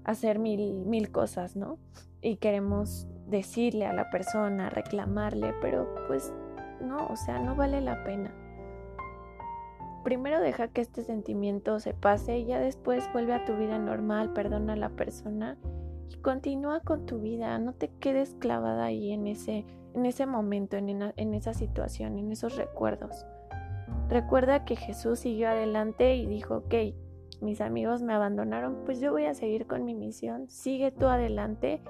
hacer 0.05 0.39
mil, 0.39 0.85
mil 0.85 1.11
cosas, 1.11 1.57
¿no? 1.57 1.79
Y 2.21 2.37
queremos 2.37 3.09
decirle 3.27 3.87
a 3.87 3.95
la 3.95 4.11
persona, 4.11 4.69
reclamarle, 4.69 5.55
pero 5.63 5.89
pues 6.09 6.31
no, 6.81 7.07
o 7.07 7.17
sea, 7.17 7.39
no 7.39 7.55
vale 7.55 7.81
la 7.81 8.05
pena. 8.05 8.33
Primero 10.05 10.41
deja 10.41 10.69
que 10.69 10.83
este 10.83 11.03
sentimiento 11.03 11.81
se 11.81 11.95
pase 11.95 12.39
y 12.39 12.45
ya 12.45 12.61
después 12.61 13.11
vuelve 13.15 13.33
a 13.33 13.47
tu 13.47 13.57
vida 13.57 13.79
normal, 13.79 14.35
perdona 14.35 14.75
a 14.75 14.77
la 14.77 14.91
persona 14.91 15.57
y 16.11 16.17
continúa 16.17 16.81
con 16.81 17.07
tu 17.07 17.21
vida, 17.21 17.59
no 17.59 17.73
te 17.73 17.89
quedes 17.89 18.35
clavada 18.39 18.85
ahí 18.85 19.13
en 19.13 19.27
ese, 19.27 19.65
en 19.95 20.05
ese 20.05 20.27
momento, 20.27 20.77
en, 20.77 21.35
esa 21.35 21.55
situación, 21.55 22.19
en 22.19 22.31
esos 22.33 22.57
recuerdos. 22.57 23.25
Recuerda 24.11 24.67
que 24.67 24.77
Jesús 24.77 25.21
siguió 25.21 25.49
adelante 25.49 26.15
y 26.17 26.27
dijo, 26.27 26.57
ok, 26.57 26.75
mis 27.41 27.63
amigos 27.63 28.03
me 28.03 28.13
abandonaron, 28.13 28.83
pues 28.85 29.01
yo 29.01 29.11
voy 29.11 29.25
a 29.25 29.35
seguir 29.35 29.67
con 29.67 29.87
mi 29.87 29.95
misión, 29.95 30.51
sigue 30.51 30.91
tú 30.91 31.07
adelante 31.07 31.81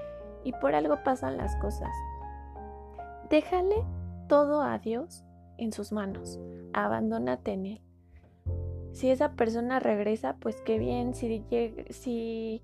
y 0.44 0.52
por 0.52 0.76
algo 0.76 1.02
pasan 1.02 1.36
las 1.36 1.56
cosas. 1.56 1.90
Déjale 3.28 3.82
todo 4.28 4.62
a 4.62 4.78
Dios 4.78 5.24
en 5.58 5.72
sus 5.72 5.92
manos, 5.92 6.38
abandónate 6.72 7.52
en 7.52 7.66
Él. 7.66 7.80
Si 8.92 9.10
esa 9.10 9.32
persona 9.32 9.80
regresa, 9.80 10.36
pues 10.40 10.60
qué 10.62 10.78
bien, 10.78 11.14
si, 11.14 12.62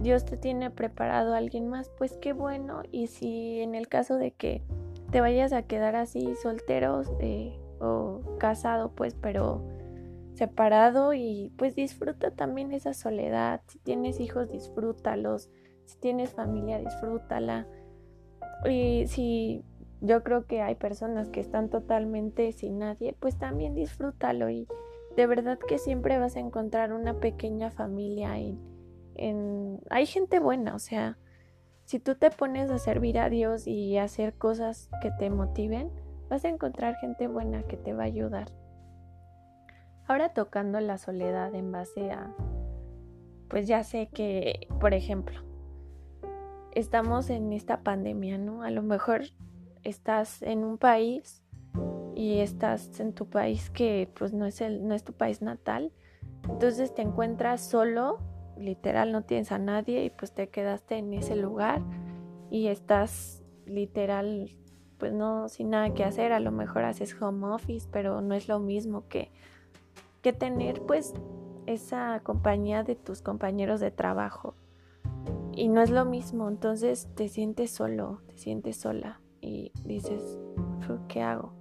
Dios 0.00 0.24
te 0.24 0.36
tiene 0.36 0.70
preparado 0.70 1.34
a 1.34 1.38
alguien 1.38 1.68
más, 1.68 1.90
pues 1.96 2.18
qué 2.18 2.32
bueno, 2.32 2.82
y 2.90 3.06
si 3.06 3.60
en 3.60 3.74
el 3.74 3.88
caso 3.88 4.16
de 4.16 4.32
que 4.32 4.62
te 5.10 5.20
vayas 5.20 5.52
a 5.52 5.62
quedar 5.62 5.96
así 5.96 6.34
soltero 6.42 7.02
eh, 7.20 7.58
o 7.80 8.20
casado, 8.38 8.92
pues 8.92 9.14
pero 9.14 9.66
separado 10.34 11.14
y 11.14 11.52
pues 11.56 11.74
disfruta 11.74 12.30
también 12.30 12.72
esa 12.72 12.92
soledad, 12.92 13.62
si 13.68 13.78
tienes 13.78 14.20
hijos, 14.20 14.50
disfrútalos 14.50 15.50
si 15.86 15.98
tienes 15.98 16.34
familia, 16.34 16.78
disfrútala. 16.78 17.66
Y 18.68 19.06
si 19.06 19.64
yo 20.00 20.22
creo 20.22 20.46
que 20.46 20.62
hay 20.62 20.74
personas 20.74 21.28
que 21.30 21.40
están 21.40 21.70
totalmente 21.70 22.52
sin 22.52 22.78
nadie, 22.78 23.16
pues 23.18 23.38
también 23.38 23.74
disfrútalo. 23.74 24.50
Y 24.50 24.68
de 25.16 25.26
verdad 25.26 25.58
que 25.58 25.78
siempre 25.78 26.18
vas 26.18 26.36
a 26.36 26.40
encontrar 26.40 26.92
una 26.92 27.14
pequeña 27.14 27.70
familia 27.70 28.38
en, 28.38 28.58
en... 29.14 29.80
Hay 29.90 30.06
gente 30.06 30.38
buena, 30.38 30.74
o 30.74 30.78
sea, 30.78 31.18
si 31.84 32.00
tú 32.00 32.16
te 32.16 32.30
pones 32.30 32.70
a 32.70 32.78
servir 32.78 33.18
a 33.18 33.30
Dios 33.30 33.66
y 33.66 33.96
hacer 33.96 34.34
cosas 34.34 34.90
que 35.00 35.10
te 35.12 35.30
motiven, 35.30 35.90
vas 36.28 36.44
a 36.44 36.48
encontrar 36.48 36.96
gente 36.96 37.28
buena 37.28 37.62
que 37.62 37.76
te 37.76 37.94
va 37.94 38.02
a 38.02 38.06
ayudar. 38.06 38.48
Ahora 40.08 40.32
tocando 40.32 40.80
la 40.80 40.98
soledad 40.98 41.54
en 41.54 41.72
base 41.72 42.10
a, 42.10 42.34
pues 43.48 43.66
ya 43.66 43.82
sé 43.84 44.08
que, 44.12 44.68
por 44.80 44.94
ejemplo, 44.94 45.40
estamos 46.72 47.30
en 47.30 47.52
esta 47.52 47.80
pandemia, 47.80 48.36
¿no? 48.38 48.62
A 48.62 48.70
lo 48.70 48.82
mejor 48.82 49.22
estás 49.86 50.42
en 50.42 50.64
un 50.64 50.78
país 50.78 51.42
y 52.14 52.40
estás 52.40 52.98
en 52.98 53.12
tu 53.12 53.28
país 53.28 53.70
que 53.70 54.10
pues 54.18 54.32
no 54.32 54.46
es 54.46 54.60
el 54.60 54.86
no 54.86 54.94
es 54.94 55.04
tu 55.04 55.12
país 55.12 55.42
natal, 55.42 55.92
entonces 56.48 56.92
te 56.94 57.02
encuentras 57.02 57.60
solo, 57.60 58.18
literal 58.58 59.12
no 59.12 59.22
tienes 59.22 59.52
a 59.52 59.58
nadie 59.58 60.04
y 60.04 60.10
pues 60.10 60.32
te 60.32 60.48
quedaste 60.48 60.96
en 60.96 61.12
ese 61.14 61.36
lugar 61.36 61.82
y 62.50 62.66
estás 62.66 63.44
literal 63.64 64.50
pues 64.98 65.12
no 65.12 65.48
sin 65.48 65.70
nada 65.70 65.94
que 65.94 66.04
hacer, 66.04 66.32
a 66.32 66.40
lo 66.40 66.50
mejor 66.50 66.84
haces 66.84 67.14
home 67.20 67.46
office, 67.46 67.88
pero 67.92 68.20
no 68.22 68.34
es 68.34 68.48
lo 68.48 68.58
mismo 68.58 69.06
que 69.08 69.30
que 70.22 70.32
tener 70.32 70.82
pues 70.82 71.14
esa 71.66 72.20
compañía 72.24 72.82
de 72.82 72.96
tus 72.96 73.22
compañeros 73.22 73.78
de 73.78 73.92
trabajo. 73.92 74.54
Y 75.52 75.68
no 75.68 75.80
es 75.80 75.90
lo 75.90 76.04
mismo, 76.04 76.48
entonces 76.48 77.08
te 77.14 77.28
sientes 77.28 77.70
solo, 77.70 78.20
te 78.26 78.36
sientes 78.36 78.76
sola 78.76 79.20
y 79.40 79.72
dices, 79.84 80.38
¿qué 81.08 81.22
hago? 81.22 81.52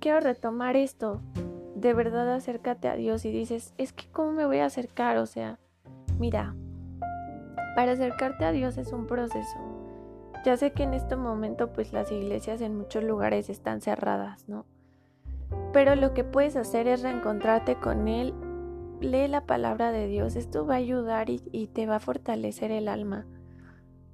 Quiero 0.00 0.20
retomar 0.20 0.76
esto, 0.76 1.20
de 1.74 1.94
verdad 1.94 2.32
acércate 2.32 2.88
a 2.88 2.96
Dios 2.96 3.24
y 3.24 3.32
dices, 3.32 3.74
es 3.78 3.92
que 3.92 4.06
¿cómo 4.12 4.32
me 4.32 4.46
voy 4.46 4.58
a 4.58 4.66
acercar? 4.66 5.16
O 5.18 5.26
sea, 5.26 5.58
mira, 6.18 6.54
para 7.74 7.92
acercarte 7.92 8.44
a 8.44 8.52
Dios 8.52 8.76
es 8.78 8.92
un 8.92 9.06
proceso. 9.06 9.58
Ya 10.44 10.56
sé 10.56 10.72
que 10.72 10.82
en 10.82 10.94
este 10.94 11.16
momento 11.16 11.72
pues 11.72 11.92
las 11.92 12.12
iglesias 12.12 12.60
en 12.60 12.76
muchos 12.76 13.02
lugares 13.02 13.48
están 13.48 13.80
cerradas, 13.80 14.48
¿no? 14.48 14.66
Pero 15.72 15.94
lo 15.94 16.12
que 16.12 16.24
puedes 16.24 16.56
hacer 16.56 16.86
es 16.86 17.02
reencontrarte 17.02 17.76
con 17.76 18.08
Él 18.08 18.34
lee 19.04 19.28
la 19.28 19.42
palabra 19.42 19.92
de 19.92 20.06
Dios, 20.06 20.36
esto 20.36 20.66
va 20.66 20.74
a 20.74 20.78
ayudar 20.78 21.28
y, 21.30 21.38
te 21.72 21.86
va 21.86 21.96
a 21.96 22.00
fortalecer 22.00 22.70
el 22.70 22.88
alma. 22.88 23.26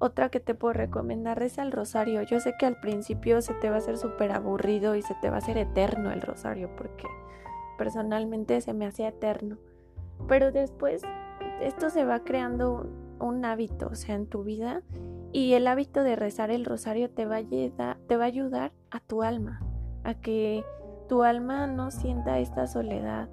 Otra 0.03 0.29
que 0.29 0.39
te 0.39 0.55
puedo 0.55 0.73
recomendar, 0.73 1.37
reza 1.37 1.61
el 1.61 1.71
rosario. 1.71 2.23
Yo 2.23 2.39
sé 2.39 2.55
que 2.57 2.65
al 2.65 2.79
principio 2.79 3.39
se 3.43 3.53
te 3.53 3.69
va 3.69 3.75
a 3.75 3.77
hacer 3.77 3.99
súper 3.99 4.31
aburrido 4.31 4.95
y 4.95 5.03
se 5.03 5.13
te 5.21 5.29
va 5.29 5.35
a 5.35 5.37
hacer 5.37 5.59
eterno 5.59 6.11
el 6.11 6.21
rosario, 6.21 6.75
porque 6.75 7.05
personalmente 7.77 8.59
se 8.61 8.73
me 8.73 8.87
hacía 8.87 9.09
eterno. 9.09 9.59
Pero 10.27 10.51
después 10.51 11.03
esto 11.61 11.91
se 11.91 12.03
va 12.03 12.23
creando 12.23 12.89
un, 13.19 13.45
hábito, 13.45 13.89
o 13.91 13.95
sea, 13.95 14.15
en 14.15 14.25
tu 14.25 14.43
vida, 14.43 14.81
y 15.31 15.53
el 15.53 15.67
hábito 15.67 16.01
de 16.01 16.15
rezar 16.15 16.49
el 16.49 16.65
rosario 16.65 17.11
te 17.11 17.27
va, 17.27 17.35
a 17.37 17.97
te 18.07 18.17
va 18.17 18.23
a 18.23 18.27
ayudar 18.27 18.71
a 18.89 19.01
tu 19.01 19.21
alma, 19.21 19.61
a 20.03 20.15
que 20.15 20.65
tu 21.09 21.21
alma 21.21 21.67
no 21.67 21.91
sienta 21.91 22.39
esta 22.39 22.65
soledad, 22.65 23.29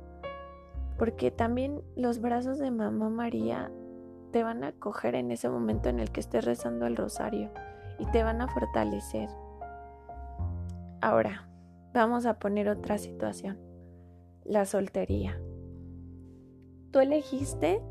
porque 0.98 1.30
también 1.30 1.80
los 1.96 2.20
brazos 2.20 2.58
de 2.58 2.70
mamá 2.70 3.08
María 3.08 3.70
te 4.30 4.44
van 4.44 4.64
a 4.64 4.72
coger 4.72 5.14
en 5.14 5.30
ese 5.30 5.48
momento 5.48 5.88
en 5.88 5.98
el 5.98 6.10
que 6.10 6.20
estés 6.20 6.44
rezando 6.44 6.86
el 6.86 6.96
rosario 6.96 7.50
y 7.98 8.06
te 8.06 8.22
van 8.22 8.40
a 8.40 8.48
fortalecer. 8.48 9.28
Ahora, 11.00 11.48
vamos 11.92 12.26
a 12.26 12.38
poner 12.38 12.68
otra 12.68 12.98
situación, 12.98 13.58
la 14.44 14.64
soltería. 14.64 15.40
¿Tú 16.90 17.00
elegiste 17.00 17.82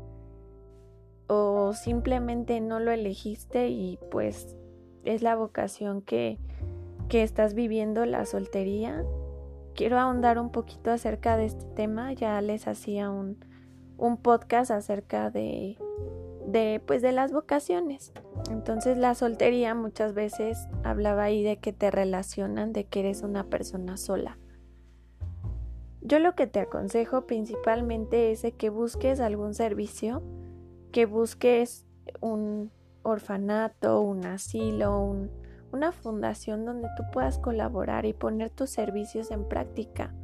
o 1.28 1.72
simplemente 1.74 2.60
no 2.60 2.80
lo 2.80 2.90
elegiste 2.90 3.68
y 3.68 3.98
pues 4.10 4.56
es 5.04 5.22
la 5.22 5.36
vocación 5.36 6.02
que, 6.02 6.38
que 7.08 7.22
estás 7.22 7.54
viviendo 7.54 8.04
la 8.06 8.24
soltería? 8.24 9.04
quiero 9.78 9.96
ahondar 9.96 10.40
un 10.40 10.50
poquito 10.50 10.90
acerca 10.90 11.36
de 11.36 11.44
este 11.44 11.64
tema. 11.76 12.12
Ya 12.12 12.40
les 12.42 12.66
hacía 12.66 13.10
un, 13.10 13.38
un 13.96 14.16
podcast 14.16 14.72
acerca 14.72 15.30
de, 15.30 15.78
de, 16.48 16.82
pues, 16.86 17.02
de 17.02 17.12
las 17.12 17.32
vocaciones. 17.32 18.12
Entonces 18.50 18.96
la 18.96 19.14
soltería 19.14 19.74
muchas 19.74 20.14
veces 20.14 20.66
hablaba 20.82 21.24
ahí 21.24 21.42
de 21.42 21.58
que 21.58 21.72
te 21.72 21.90
relacionan, 21.90 22.72
de 22.72 22.84
que 22.84 23.00
eres 23.00 23.22
una 23.22 23.44
persona 23.44 23.96
sola. 23.96 24.38
Yo 26.00 26.18
lo 26.20 26.34
que 26.34 26.46
te 26.46 26.60
aconsejo 26.60 27.26
principalmente 27.26 28.32
es 28.32 28.46
que 28.56 28.70
busques 28.70 29.20
algún 29.20 29.52
servicio, 29.52 30.22
que 30.90 31.04
busques 31.04 31.86
un 32.20 32.70
orfanato, 33.02 34.00
un 34.00 34.24
asilo, 34.24 35.00
un, 35.00 35.30
una 35.70 35.92
fundación 35.92 36.64
donde 36.64 36.88
tú 36.96 37.02
puedas 37.12 37.38
colaborar 37.38 38.06
y 38.06 38.14
poner 38.14 38.50
tus 38.50 38.70
servicios 38.70 39.30
en 39.30 39.46
práctica. 39.46 40.14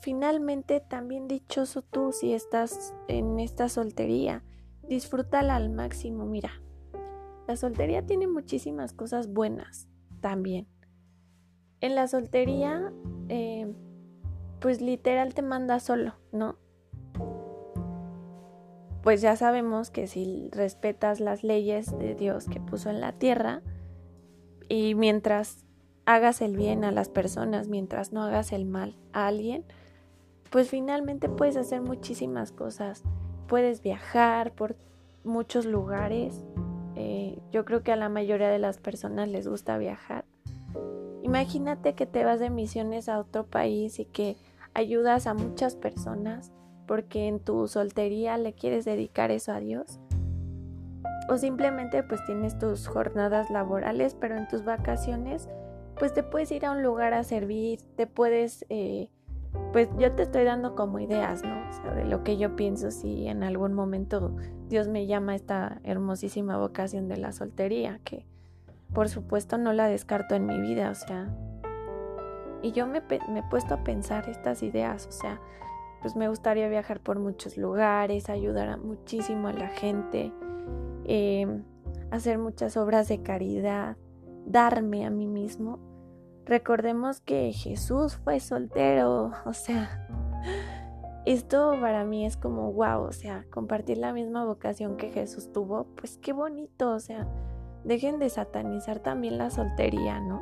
Finalmente, 0.00 0.80
también 0.80 1.28
dichoso 1.28 1.82
tú 1.82 2.12
si 2.12 2.32
estás 2.32 2.94
en 3.08 3.40
esta 3.40 3.68
soltería, 3.68 4.42
disfrútala 4.88 5.56
al 5.56 5.70
máximo. 5.70 6.26
Mira, 6.26 6.50
la 7.46 7.56
soltería 7.56 8.04
tiene 8.04 8.26
muchísimas 8.26 8.92
cosas 8.92 9.32
buenas 9.32 9.88
también. 10.20 10.66
en 11.80 11.94
la 11.94 12.08
soltería, 12.08 12.92
eh, 13.28 13.72
pues 14.60 14.80
literal 14.80 15.32
te 15.32 15.42
manda 15.42 15.78
solo, 15.78 16.14
¿no? 16.32 16.56
Pues 19.02 19.20
ya 19.20 19.36
sabemos 19.36 19.90
que 19.90 20.08
si 20.08 20.50
respetas 20.50 21.20
las 21.20 21.44
leyes 21.44 21.96
de 21.98 22.16
Dios 22.16 22.46
que 22.48 22.60
puso 22.60 22.90
en 22.90 23.00
la 23.00 23.12
tierra 23.12 23.62
y 24.68 24.96
mientras 24.96 25.64
hagas 26.04 26.42
el 26.42 26.56
bien 26.56 26.84
a 26.84 26.90
las 26.90 27.08
personas, 27.08 27.68
mientras 27.68 28.12
no 28.12 28.22
hagas 28.22 28.52
el 28.52 28.64
mal 28.64 28.96
a 29.12 29.28
alguien, 29.28 29.64
pues 30.50 30.68
finalmente 30.68 31.28
puedes 31.28 31.56
hacer 31.56 31.80
muchísimas 31.80 32.50
cosas. 32.50 33.04
Puedes 33.48 33.82
viajar 33.82 34.52
por 34.52 34.76
muchos 35.24 35.66
lugares. 35.66 36.44
Eh, 36.94 37.38
yo 37.50 37.64
creo 37.64 37.82
que 37.82 37.92
a 37.92 37.96
la 37.96 38.08
mayoría 38.08 38.48
de 38.48 38.58
las 38.58 38.78
personas 38.78 39.28
les 39.28 39.48
gusta 39.48 39.78
viajar. 39.78 40.24
Imagínate 41.22 41.94
que 41.94 42.06
te 42.06 42.24
vas 42.24 42.40
de 42.40 42.50
misiones 42.50 43.08
a 43.08 43.18
otro 43.18 43.46
país 43.46 43.98
y 43.98 44.04
que 44.04 44.36
ayudas 44.74 45.26
a 45.26 45.34
muchas 45.34 45.74
personas 45.74 46.52
porque 46.86 47.26
en 47.26 47.40
tu 47.40 47.68
soltería 47.68 48.38
le 48.38 48.54
quieres 48.54 48.84
dedicar 48.84 49.30
eso 49.30 49.52
a 49.52 49.60
Dios. 49.60 49.98
O 51.28 51.36
simplemente 51.36 52.02
pues 52.02 52.24
tienes 52.24 52.58
tus 52.58 52.86
jornadas 52.86 53.50
laborales, 53.50 54.14
pero 54.14 54.36
en 54.36 54.48
tus 54.48 54.64
vacaciones 54.64 55.48
pues 55.98 56.14
te 56.14 56.22
puedes 56.22 56.50
ir 56.52 56.64
a 56.64 56.72
un 56.72 56.82
lugar 56.82 57.12
a 57.12 57.24
servir, 57.24 57.80
te 57.96 58.06
puedes 58.06 58.64
eh, 58.68 59.10
pues 59.72 59.88
yo 59.98 60.12
te 60.12 60.22
estoy 60.22 60.44
dando 60.44 60.74
como 60.74 60.98
ideas, 60.98 61.42
¿no? 61.44 61.68
O 61.68 61.72
sea, 61.72 61.94
de 61.94 62.04
lo 62.04 62.24
que 62.24 62.36
yo 62.36 62.56
pienso 62.56 62.90
si 62.90 63.28
en 63.28 63.42
algún 63.42 63.74
momento 63.74 64.34
Dios 64.68 64.88
me 64.88 65.06
llama 65.06 65.32
a 65.32 65.36
esta 65.36 65.80
hermosísima 65.84 66.56
vocación 66.58 67.08
de 67.08 67.16
la 67.16 67.32
soltería, 67.32 68.00
que 68.04 68.26
por 68.94 69.08
supuesto 69.08 69.58
no 69.58 69.72
la 69.72 69.86
descarto 69.86 70.34
en 70.34 70.46
mi 70.46 70.60
vida, 70.60 70.90
o 70.90 70.94
sea. 70.94 71.28
Y 72.62 72.72
yo 72.72 72.86
me, 72.86 72.98
he 72.98 73.42
puesto 73.50 73.74
a 73.74 73.84
pensar 73.84 74.28
estas 74.28 74.62
ideas, 74.62 75.06
o 75.06 75.12
sea, 75.12 75.40
pues 76.00 76.16
me 76.16 76.28
gustaría 76.28 76.68
viajar 76.68 77.00
por 77.00 77.18
muchos 77.18 77.56
lugares, 77.56 78.30
ayudar 78.30 78.68
a 78.68 78.76
muchísimo 78.76 79.48
a 79.48 79.52
la 79.52 79.68
gente, 79.68 80.32
em, 81.04 81.62
hacer 82.10 82.38
muchas 82.38 82.76
obras 82.76 83.08
de 83.08 83.22
caridad, 83.22 83.96
darme 84.46 85.06
a 85.06 85.10
mí 85.10 85.26
mismo 85.26 85.78
Recordemos 86.48 87.20
que 87.20 87.52
Jesús 87.52 88.16
fue 88.16 88.40
soltero, 88.40 89.32
o 89.44 89.52
sea, 89.52 90.08
esto 91.26 91.76
para 91.78 92.04
mí 92.04 92.24
es 92.24 92.38
como 92.38 92.72
wow, 92.72 93.02
o 93.02 93.12
sea, 93.12 93.44
compartir 93.50 93.98
la 93.98 94.14
misma 94.14 94.46
vocación 94.46 94.96
que 94.96 95.10
Jesús 95.10 95.52
tuvo, 95.52 95.84
pues 95.94 96.16
qué 96.16 96.32
bonito, 96.32 96.92
o 96.92 97.00
sea, 97.00 97.28
dejen 97.84 98.18
de 98.18 98.30
satanizar 98.30 99.00
también 99.00 99.36
la 99.36 99.50
soltería, 99.50 100.20
¿no? 100.20 100.40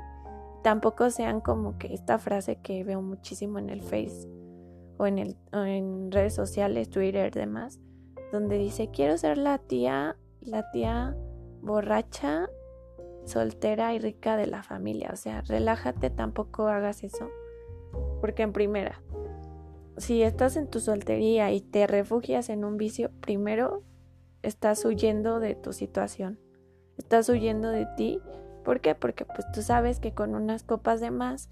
Tampoco 0.63 1.11
sean 1.11 1.41
como 1.41 1.77
que 1.77 1.93
esta 1.93 2.19
frase 2.19 2.61
que 2.63 2.85
veo 2.85 3.03
muchísimo 3.03 3.59
en 3.59 3.69
el 3.69 3.83
Face 3.83 4.29
o 4.99 5.09
en, 5.09 5.19
el, 5.19 5.37
en 5.53 6.13
redes 6.13 6.37
sociales, 6.37 6.89
Twitter, 6.89 7.33
demás, 7.33 7.81
donde 8.31 8.59
dice, 8.59 8.93
quiero 8.93 9.19
ser 9.19 9.39
la 9.39 9.59
tía, 9.59 10.17
la 10.41 10.71
tía 10.71 11.17
borracha 11.63 12.49
soltera 13.27 13.93
y 13.95 13.99
rica 13.99 14.37
de 14.37 14.47
la 14.47 14.63
familia. 14.63 15.11
O 15.13 15.17
sea, 15.17 15.43
relájate, 15.43 16.11
tampoco 16.11 16.69
hagas 16.69 17.05
eso. 17.05 17.29
Porque 18.21 18.43
en 18.43 18.53
primera, 18.53 19.03
si 19.97 20.23
estás 20.23 20.57
en 20.57 20.69
tu 20.69 20.81
soltería 20.81 21.53
y 21.53 21.61
te 21.61 21.87
refugias 21.87 22.49
en 22.49 22.65
un 22.65 22.77
vicio, 22.77 23.11
primero 23.21 23.83
estás 24.43 24.85
huyendo 24.85 25.41
de 25.41 25.55
tu 25.55 25.73
situación. 25.73 26.39
Estás 26.97 27.29
huyendo 27.29 27.69
de 27.71 27.87
ti. 27.97 28.21
¿Por 28.65 28.81
qué? 28.81 28.95
Porque 28.95 29.25
pues 29.25 29.51
tú 29.53 29.63
sabes 29.63 30.01
que 30.01 30.15
con 30.15 30.35
unas 30.35 30.63
copas 30.63 31.01
de 31.01 31.11
más 31.11 31.51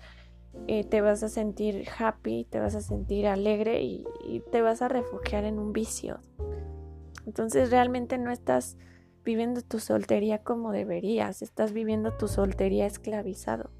eh, 0.68 0.84
te 0.84 1.00
vas 1.00 1.22
a 1.22 1.28
sentir 1.28 1.86
happy, 1.98 2.46
te 2.48 2.60
vas 2.60 2.74
a 2.74 2.80
sentir 2.80 3.26
alegre 3.26 3.82
y 3.82 4.04
te 4.50 4.62
vas 4.62 4.82
a 4.82 4.88
refugiar 4.88 5.44
en 5.44 5.58
un 5.58 5.72
vicio. 5.72 6.20
Entonces 7.26 7.70
realmente 7.70 8.18
no 8.18 8.30
estás 8.30 8.76
viviendo 9.24 9.62
tu 9.62 9.78
soltería 9.78 10.42
como 10.42 10.72
deberías, 10.72 11.42
estás 11.42 11.72
viviendo 11.72 12.12
tu 12.16 12.28
soltería 12.28 12.86
esclavizado. 12.86 13.70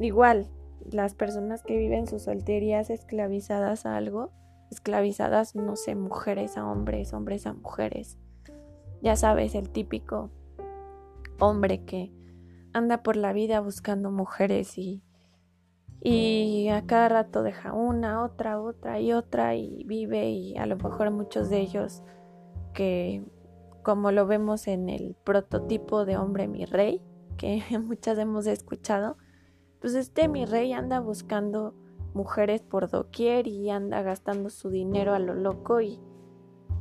Igual, 0.00 0.48
las 0.90 1.14
personas 1.14 1.62
que 1.62 1.76
viven 1.76 2.06
sus 2.06 2.22
solterías 2.22 2.90
esclavizadas 2.90 3.86
a 3.86 3.96
algo, 3.96 4.32
esclavizadas, 4.70 5.54
no 5.54 5.76
sé, 5.76 5.94
mujeres 5.94 6.56
a 6.56 6.66
hombres, 6.66 7.12
hombres 7.12 7.46
a 7.46 7.52
mujeres. 7.52 8.18
Ya 9.02 9.16
sabes, 9.16 9.54
el 9.54 9.70
típico 9.70 10.30
hombre 11.38 11.84
que 11.84 12.12
anda 12.72 13.02
por 13.02 13.16
la 13.16 13.32
vida 13.32 13.60
buscando 13.60 14.10
mujeres 14.10 14.78
y, 14.78 15.02
y 16.00 16.68
a 16.68 16.86
cada 16.86 17.08
rato 17.08 17.42
deja 17.42 17.72
una, 17.72 18.24
otra, 18.24 18.60
otra 18.60 19.00
y 19.00 19.12
otra 19.12 19.54
y 19.54 19.84
vive 19.84 20.28
y 20.30 20.56
a 20.56 20.66
lo 20.66 20.76
mejor 20.76 21.10
muchos 21.10 21.50
de 21.50 21.60
ellos 21.60 22.02
que 22.72 23.22
como 23.84 24.10
lo 24.10 24.26
vemos 24.26 24.66
en 24.66 24.88
el 24.88 25.14
prototipo 25.22 26.04
de 26.04 26.16
hombre 26.16 26.48
mi 26.48 26.64
rey, 26.64 27.00
que 27.36 27.62
muchas 27.78 28.18
hemos 28.18 28.46
escuchado, 28.46 29.16
pues 29.80 29.94
este 29.94 30.26
mi 30.26 30.46
rey 30.46 30.72
anda 30.72 30.98
buscando 30.98 31.74
mujeres 32.14 32.62
por 32.62 32.90
doquier 32.90 33.46
y 33.46 33.70
anda 33.70 34.02
gastando 34.02 34.48
su 34.50 34.70
dinero 34.70 35.14
a 35.14 35.18
lo 35.18 35.34
loco 35.34 35.80
y, 35.80 36.00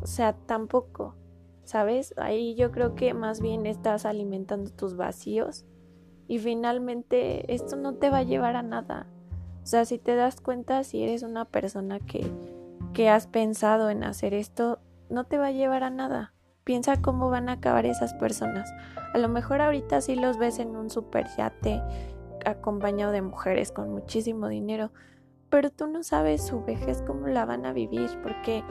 o 0.01 0.07
sea, 0.07 0.33
tampoco, 0.33 1.15
¿sabes? 1.63 2.13
Ahí 2.17 2.55
yo 2.55 2.71
creo 2.71 2.95
que 2.95 3.13
más 3.13 3.41
bien 3.41 3.65
estás 3.65 4.05
alimentando 4.05 4.71
tus 4.71 4.95
vacíos 4.95 5.65
y 6.27 6.39
finalmente 6.39 7.53
esto 7.53 7.75
no 7.75 7.95
te 7.95 8.09
va 8.09 8.19
a 8.19 8.23
llevar 8.23 8.55
a 8.55 8.63
nada. 8.63 9.07
O 9.63 9.65
sea, 9.65 9.85
si 9.85 9.97
te 9.97 10.15
das 10.15 10.39
cuenta, 10.39 10.83
si 10.83 11.03
eres 11.03 11.23
una 11.23 11.45
persona 11.45 11.99
que, 11.99 12.25
que 12.93 13.09
has 13.09 13.27
pensado 13.27 13.89
en 13.89 14.03
hacer 14.03 14.33
esto, 14.33 14.79
no 15.09 15.25
te 15.25 15.37
va 15.37 15.47
a 15.47 15.51
llevar 15.51 15.83
a 15.83 15.89
nada. 15.89 16.33
Piensa 16.63 17.01
cómo 17.01 17.29
van 17.29 17.49
a 17.49 17.53
acabar 17.53 17.85
esas 17.85 18.13
personas. 18.13 18.73
A 19.13 19.17
lo 19.17 19.27
mejor 19.27 19.61
ahorita 19.61 19.99
sí 20.01 20.15
los 20.15 20.37
ves 20.37 20.59
en 20.59 20.75
un 20.75 20.89
super 20.89 21.27
yate 21.37 21.81
acompañado 22.45 23.11
de 23.11 23.21
mujeres 23.21 23.71
con 23.71 23.89
muchísimo 23.91 24.47
dinero, 24.47 24.91
pero 25.49 25.69
tú 25.69 25.87
no 25.87 26.03
sabes 26.03 26.41
su 26.45 26.63
vejez 26.63 27.01
cómo 27.05 27.27
la 27.27 27.45
van 27.45 27.65
a 27.65 27.73
vivir, 27.73 28.09
porque 28.23 28.63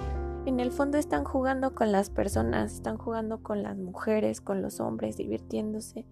en 0.47 0.59
el 0.59 0.73
fondo 0.73 0.99
están 0.99 1.25
jugando 1.25 1.75
con 1.75 1.93
las 1.93 2.11
personas, 2.11 2.75
están 2.75 2.97
jugando 2.99 3.43
con 3.43 3.63
las 3.63 3.77
mujeres, 3.77 4.41
con 4.41 4.63
los 4.63 4.81
hombres, 4.81 5.17
divirtiéndose. 5.17 6.07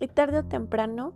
Y 0.00 0.08
tarde 0.08 0.38
o 0.38 0.44
temprano, 0.44 1.12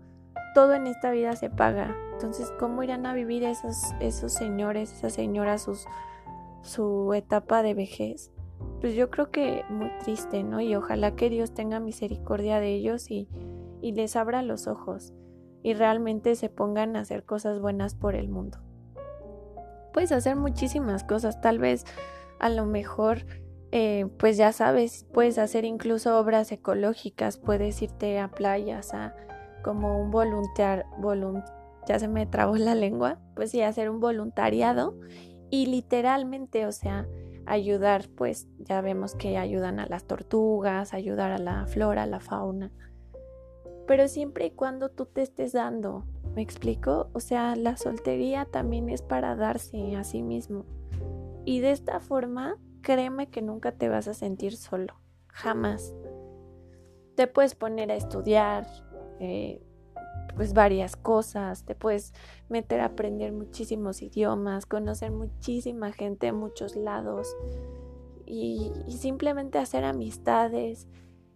todo 0.55 0.75
en 0.75 0.87
esta 0.87 1.11
vida 1.11 1.35
se 1.35 1.51
paga. 1.51 1.97
Entonces, 2.13 2.53
¿cómo 2.61 2.83
irán 2.83 3.07
a 3.07 3.15
vivir 3.15 3.43
esos, 3.43 3.93
esos 4.01 4.33
señores, 4.33 4.93
esas 4.93 5.15
señoras, 5.15 5.63
sus, 5.63 5.87
su 6.63 7.13
etapa 7.15 7.63
de 7.63 7.75
vejez? 7.75 8.34
Pues 8.81 8.95
yo 8.95 9.11
creo 9.11 9.31
que 9.31 9.65
muy 9.71 9.91
triste, 10.03 10.43
¿no? 10.43 10.61
Y 10.61 10.75
ojalá 10.75 11.17
que 11.17 11.31
Dios 11.31 11.55
tenga 11.55 11.81
misericordia 11.81 12.61
de 12.61 12.75
ellos 12.75 13.11
y, 13.11 13.29
les 13.83 14.17
abra 14.17 14.41
los 14.41 14.67
ojos 14.67 15.13
y 15.63 15.75
realmente 15.75 16.37
se 16.37 16.49
pongan 16.49 16.97
a 16.97 17.01
hacer 17.01 17.25
cosas 17.25 17.61
buenas 17.61 17.95
por 17.95 18.15
el 18.15 18.29
mundo. 18.29 18.59
Puedes 19.93 20.11
hacer 20.11 20.37
muchísimas 20.37 21.05
cosas, 21.05 21.41
tal 21.43 21.59
vez 21.59 21.85
a 22.41 22.49
lo 22.49 22.65
mejor, 22.65 23.27
eh, 23.73 24.07
pues 24.19 24.39
ya 24.39 24.53
sabes, 24.53 25.07
puedes 25.13 25.39
hacer 25.39 25.67
incluso 25.67 26.19
obras 26.19 26.51
ecológicas, 26.51 27.37
puedes 27.37 27.83
irte 27.83 28.19
a 28.19 28.29
playas, 28.29 28.95
a 28.95 29.15
como 29.63 30.01
un 30.01 30.11
voluntar, 30.11 30.87
ya 31.87 31.99
se 31.99 32.09
me 32.09 32.27
trabó 32.27 32.57
la 32.57 32.75
lengua, 32.75 33.19
pues 33.35 33.51
sí, 33.51 33.63
hacer 33.63 33.91
un 33.91 34.01
voluntariado 34.01 34.95
y 35.51 35.67
literalmente, 35.67 36.67
o 36.67 36.73
sea, 36.73 37.07
ayudar, 37.47 38.09
pues 38.09 38.49
ya 38.59 38.81
vemos 38.81 39.15
que 39.15 39.37
ayudan 39.37 39.79
a 39.79 39.87
las 39.87 40.05
tortugas, 40.05 40.95
ayudar 40.95 41.33
a 41.33 41.39
la 41.39 41.67
flora, 41.67 42.05
a 42.05 42.07
la 42.07 42.21
fauna. 42.21 42.71
Pero 43.87 44.09
siempre 44.09 44.47
y 44.47 44.51
cuando 44.51 44.89
tú 44.89 45.07
te 45.07 45.23
estés 45.23 45.53
dando, 45.53 46.05
¿me 46.35 46.43
explico? 46.43 47.11
O 47.13 47.21
sea, 47.21 47.55
la 47.57 47.77
soltería 47.77 48.47
también 48.47 48.89
es 48.89 49.03
para 49.03 49.37
darse 49.37 49.97
a 49.97 50.05
sí 50.05 50.23
mismo. 50.23 50.65
Y 51.45 51.61
de 51.61 51.71
esta 51.73 52.01
forma, 52.01 52.57
créeme 52.81 53.29
que 53.29 53.43
nunca 53.43 53.73
te 53.73 53.89
vas 53.89 54.09
a 54.09 54.15
sentir 54.15 54.57
solo, 54.57 54.95
jamás. 55.29 55.95
Te 57.15 57.27
puedes 57.27 57.55
poner 57.55 57.91
a 57.91 57.97
estudiar, 57.97 58.67
eh, 59.21 59.63
pues 60.37 60.53
varias 60.53 60.97
cosas, 60.97 61.65
te 61.65 61.75
puedes 61.75 62.13
meter 62.49 62.81
a 62.81 62.87
aprender 62.87 63.33
muchísimos 63.33 64.03
idiomas, 64.03 64.67
conocer 64.67 65.11
muchísima 65.11 65.93
gente 65.93 66.27
de 66.27 66.33
muchos 66.33 66.77
lados 66.77 67.37
y, 68.27 68.73
simplemente 68.89 69.59
hacer 69.59 69.85
amistades, 69.85 70.89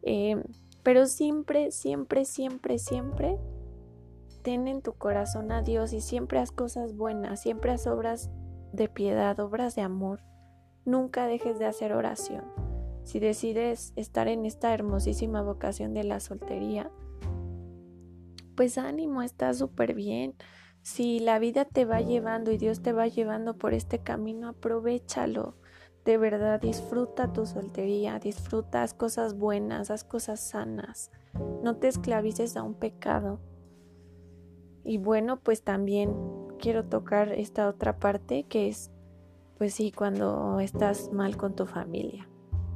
eh, 0.03 0.43
pero 0.83 1.07
siempre, 1.07 1.71
siempre, 1.71 2.25
siempre, 2.25 2.79
siempre 2.79 3.39
ten 4.43 4.69
en 4.69 4.81
tu 4.81 4.95
corazón 4.95 5.53
a 5.53 5.63
Dios 5.63 5.93
y 5.93 6.01
siempre 6.01 6.39
haz 6.39 6.53
cosas 6.53 6.97
buenas, 6.97 7.43
siempre 7.43 7.73
haz 7.73 7.87
obras 7.87 8.31
de 8.73 8.89
piedad, 8.89 9.39
obras 9.41 9.75
de 9.75 9.83
amor. 9.83 10.23
Nunca 10.85 11.27
dejes 11.27 11.59
de 11.59 11.67
hacer 11.67 11.93
oración. 11.93 12.45
Si 13.05 13.21
decides 13.21 13.93
estar 13.97 14.29
en 14.29 14.47
esta 14.47 14.73
hermosísima 14.73 15.43
vocación 15.43 15.93
de 15.95 16.05
la 16.05 16.21
soltería, 16.21 16.91
pues 18.59 18.77
ánimo, 18.77 19.23
está 19.23 19.55
súper 19.55 19.95
bien. 19.95 20.35
Si 20.83 21.21
la 21.21 21.39
vida 21.39 21.65
te 21.65 21.85
va 21.85 22.01
llevando 22.01 22.51
y 22.51 22.59
Dios 22.59 22.83
te 22.83 22.93
va 22.93 23.07
llevando 23.07 23.57
por 23.57 23.73
este 23.73 24.01
camino, 24.01 24.49
aprovechalo. 24.49 25.55
De 26.05 26.19
verdad, 26.19 26.61
disfruta 26.61 27.33
tu 27.33 27.47
soltería, 27.47 28.19
disfruta, 28.19 28.83
haz 28.83 28.95
cosas 28.95 29.39
buenas, 29.39 29.93
haz 29.93 30.03
cosas 30.03 30.41
sanas. 30.41 31.13
No 31.63 31.77
te 31.77 31.87
esclavices 31.87 32.57
a 32.57 32.65
un 32.65 32.75
pecado. 32.75 33.39
Y 34.83 34.99
bueno, 34.99 35.39
pues 35.39 35.63
también 35.63 36.17
quiero 36.59 36.85
tocar 36.85 37.31
esta 37.31 37.69
otra 37.69 38.01
parte 38.01 38.43
que 38.43 38.67
es, 38.67 38.91
pues 39.57 39.73
sí, 39.73 39.93
cuando 39.93 40.59
estás 40.59 41.13
mal 41.13 41.37
con 41.37 41.55
tu 41.55 41.65
familia. 41.65 42.29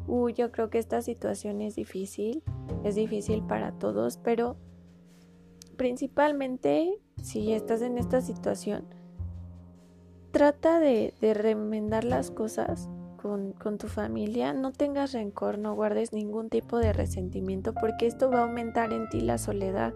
Uy, 0.07 0.33
yo 0.35 0.53
creo 0.53 0.71
que 0.71 0.79
esta 0.79 1.03
situación 1.03 1.61
es 1.61 1.75
difícil, 1.75 2.45
es 2.85 2.95
difícil 2.95 3.43
para 3.43 3.73
todos, 3.73 4.17
pero 4.19 4.57
principalmente 5.83 6.97
si 7.21 7.53
estás 7.53 7.83
en 7.83 7.99
esta 7.99 8.21
situación, 8.21 8.85
trata 10.31 10.79
de, 10.79 11.13
remendar 11.21 12.05
las 12.05 12.31
cosas 12.31 12.89
con, 13.21 13.57
tu 13.79 13.89
familia, 13.89 14.53
no 14.53 14.71
tengas 14.71 15.11
rencor, 15.11 15.59
no 15.59 15.75
guardes 15.75 16.13
ningún 16.13 16.51
tipo 16.51 16.79
de 16.79 16.93
resentimiento, 16.93 17.75
porque 17.75 18.07
esto 18.07 18.31
va 18.31 18.39
a 18.39 18.43
aumentar 18.43 18.93
en 18.93 19.09
ti 19.09 19.23
la 19.23 19.39
soledad, 19.39 19.93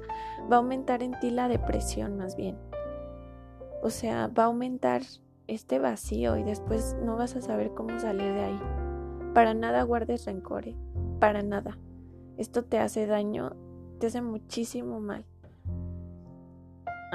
va 0.51 0.57
a 0.57 0.59
aumentar 0.59 1.05
en 1.05 1.17
ti 1.21 1.31
la 1.31 1.47
depresión 1.47 2.17
más 2.17 2.35
bien. 2.35 2.59
O 3.81 3.91
sea, 3.91 4.27
va 4.27 4.43
a 4.43 4.47
aumentar 4.47 5.03
este 5.47 5.79
vacío 5.79 6.37
y 6.37 6.43
después 6.43 6.97
no 7.01 7.17
vas 7.17 7.37
a 7.37 7.43
saber 7.43 7.71
cómo 7.75 7.97
salir 8.01 8.33
de 8.33 8.41
ahí. 8.41 8.61
Para 9.35 9.55
nada 9.55 9.85
guardes 9.85 10.25
rencor, 10.25 10.65
para 11.21 11.45
nada. 11.45 11.79
Esto 12.39 12.65
te 12.65 12.81
hace 12.81 13.07
daño, 13.07 13.55
te 14.01 14.09
hace 14.09 14.21
muchísimo 14.21 14.99
mal. 14.99 15.25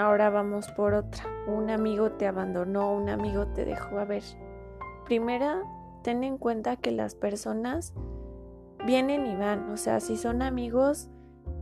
Ahora 0.02 0.32
vamos 0.32 0.68
por 0.70 0.96
otra. 0.96 1.26
Un 1.46 1.70
amigo 1.70 2.14
te 2.14 2.26
abandonó, 2.26 2.92
un 2.96 3.08
amigo 3.08 3.46
te 3.50 3.66
dejó. 3.66 4.00
A 4.00 4.06
ver, 4.06 4.24
primera, 5.06 5.62
ten 6.02 6.24
en 6.24 6.40
cuenta 6.40 6.76
que 6.76 6.90
las 6.90 7.14
personas 7.14 7.94
vienen 8.84 9.28
y 9.28 9.36
van, 9.36 9.70
o 9.70 9.78
sea, 9.78 10.00
si 10.00 10.18
son 10.18 10.42
amigos, 10.42 11.12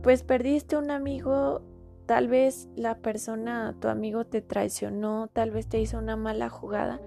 pues 0.02 0.22
perdiste 0.22 0.78
un 0.78 0.90
amigo, 0.90 1.60
tal 2.06 2.28
vez 2.28 2.70
la 2.76 2.96
persona, 2.96 3.76
tu 3.78 3.88
amigo 3.88 4.24
te 4.24 4.40
traicionó, 4.40 5.28
tal 5.28 5.50
vez 5.50 5.68
te 5.68 5.78
hizo 5.78 5.98
una 5.98 6.16
mala 6.16 6.48
jugada. 6.48 6.98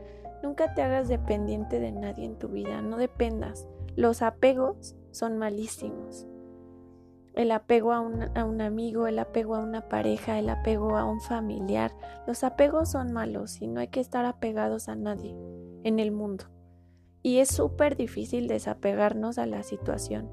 Nunca 0.43 0.75
te 0.75 0.83
hagas 0.83 1.07
dependiente 1.07 1.79
de 1.79 1.93
nadie 1.93 2.25
en 2.25 2.37
tu 2.37 2.49
vida, 2.49 2.83
no 2.83 2.97
dependas. 2.97 3.67
Los 3.95 4.21
apegos 4.21 4.95
son 5.09 5.39
malísimos. 5.39 6.27
El 7.35 7.51
apego 7.51 7.93
a 7.93 7.99
un, 7.99 8.37
a 8.37 8.45
un, 8.45 8.61
amigo, 8.61 9.07
el 9.07 9.17
apego 9.19 9.55
a 9.55 9.59
una 9.59 9.89
pareja, 9.89 10.37
el 10.37 10.49
apego 10.49 10.97
a 10.97 11.05
un 11.05 11.19
familiar. 11.19 11.91
Los 12.27 12.43
apegos 12.43 12.91
son 12.91 13.11
malos 13.11 13.61
y 13.61 13.67
no 13.67 13.79
hay 13.79 13.87
que 13.87 13.99
estar 13.99 14.25
apegados 14.25 14.87
a 14.87 14.95
nadie 14.95 15.35
en 15.83 15.99
el 15.99 16.11
mundo 16.11 16.45
y 17.23 17.37
es 17.37 17.47
súper 17.47 17.95
difícil 17.95 18.47
desapegarnos 18.47 19.37
a 19.39 19.45
la 19.47 19.63
situación. 19.63 20.29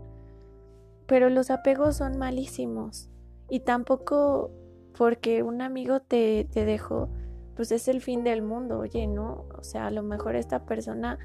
Pero 1.07 1.31
los 1.31 1.51
apegos 1.51 1.97
son 1.97 2.19
malísimos 2.19 3.09
y 3.49 3.61
tampoco 3.61 4.51
porque 4.99 5.43
un 5.43 5.63
amigo 5.63 6.01
te, 6.01 6.49
te 6.53 6.65
dejó, 6.65 7.09
pues 7.55 7.71
es 7.73 7.89
el 7.89 8.01
fin 8.01 8.25
del 8.25 8.43
mundo, 8.43 8.81
oye, 8.81 9.07
¿no? 9.07 9.47
O 9.57 9.63
sea, 9.63 9.87
a 9.87 9.91
lo 9.91 10.03
mejor 10.03 10.35
esta 10.35 10.67
persona 10.67 11.19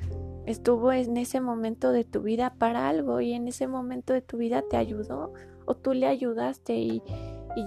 estuvo 0.46 0.92
en 0.92 1.18
ese 1.18 1.42
momento 1.42 1.92
de 1.92 2.04
tu 2.04 2.22
vida 2.22 2.54
para 2.58 2.88
algo 2.88 3.20
y 3.22 3.34
en 3.34 3.48
ese 3.48 3.68
momento 3.68 4.14
de 4.14 4.22
tu 4.22 4.38
vida 4.38 4.64
te 4.70 4.78
ayudó 4.78 5.34
o 5.66 5.76
tú 5.76 5.94
le 5.94 6.08
ayudaste 6.08 6.76
y, 6.76 7.02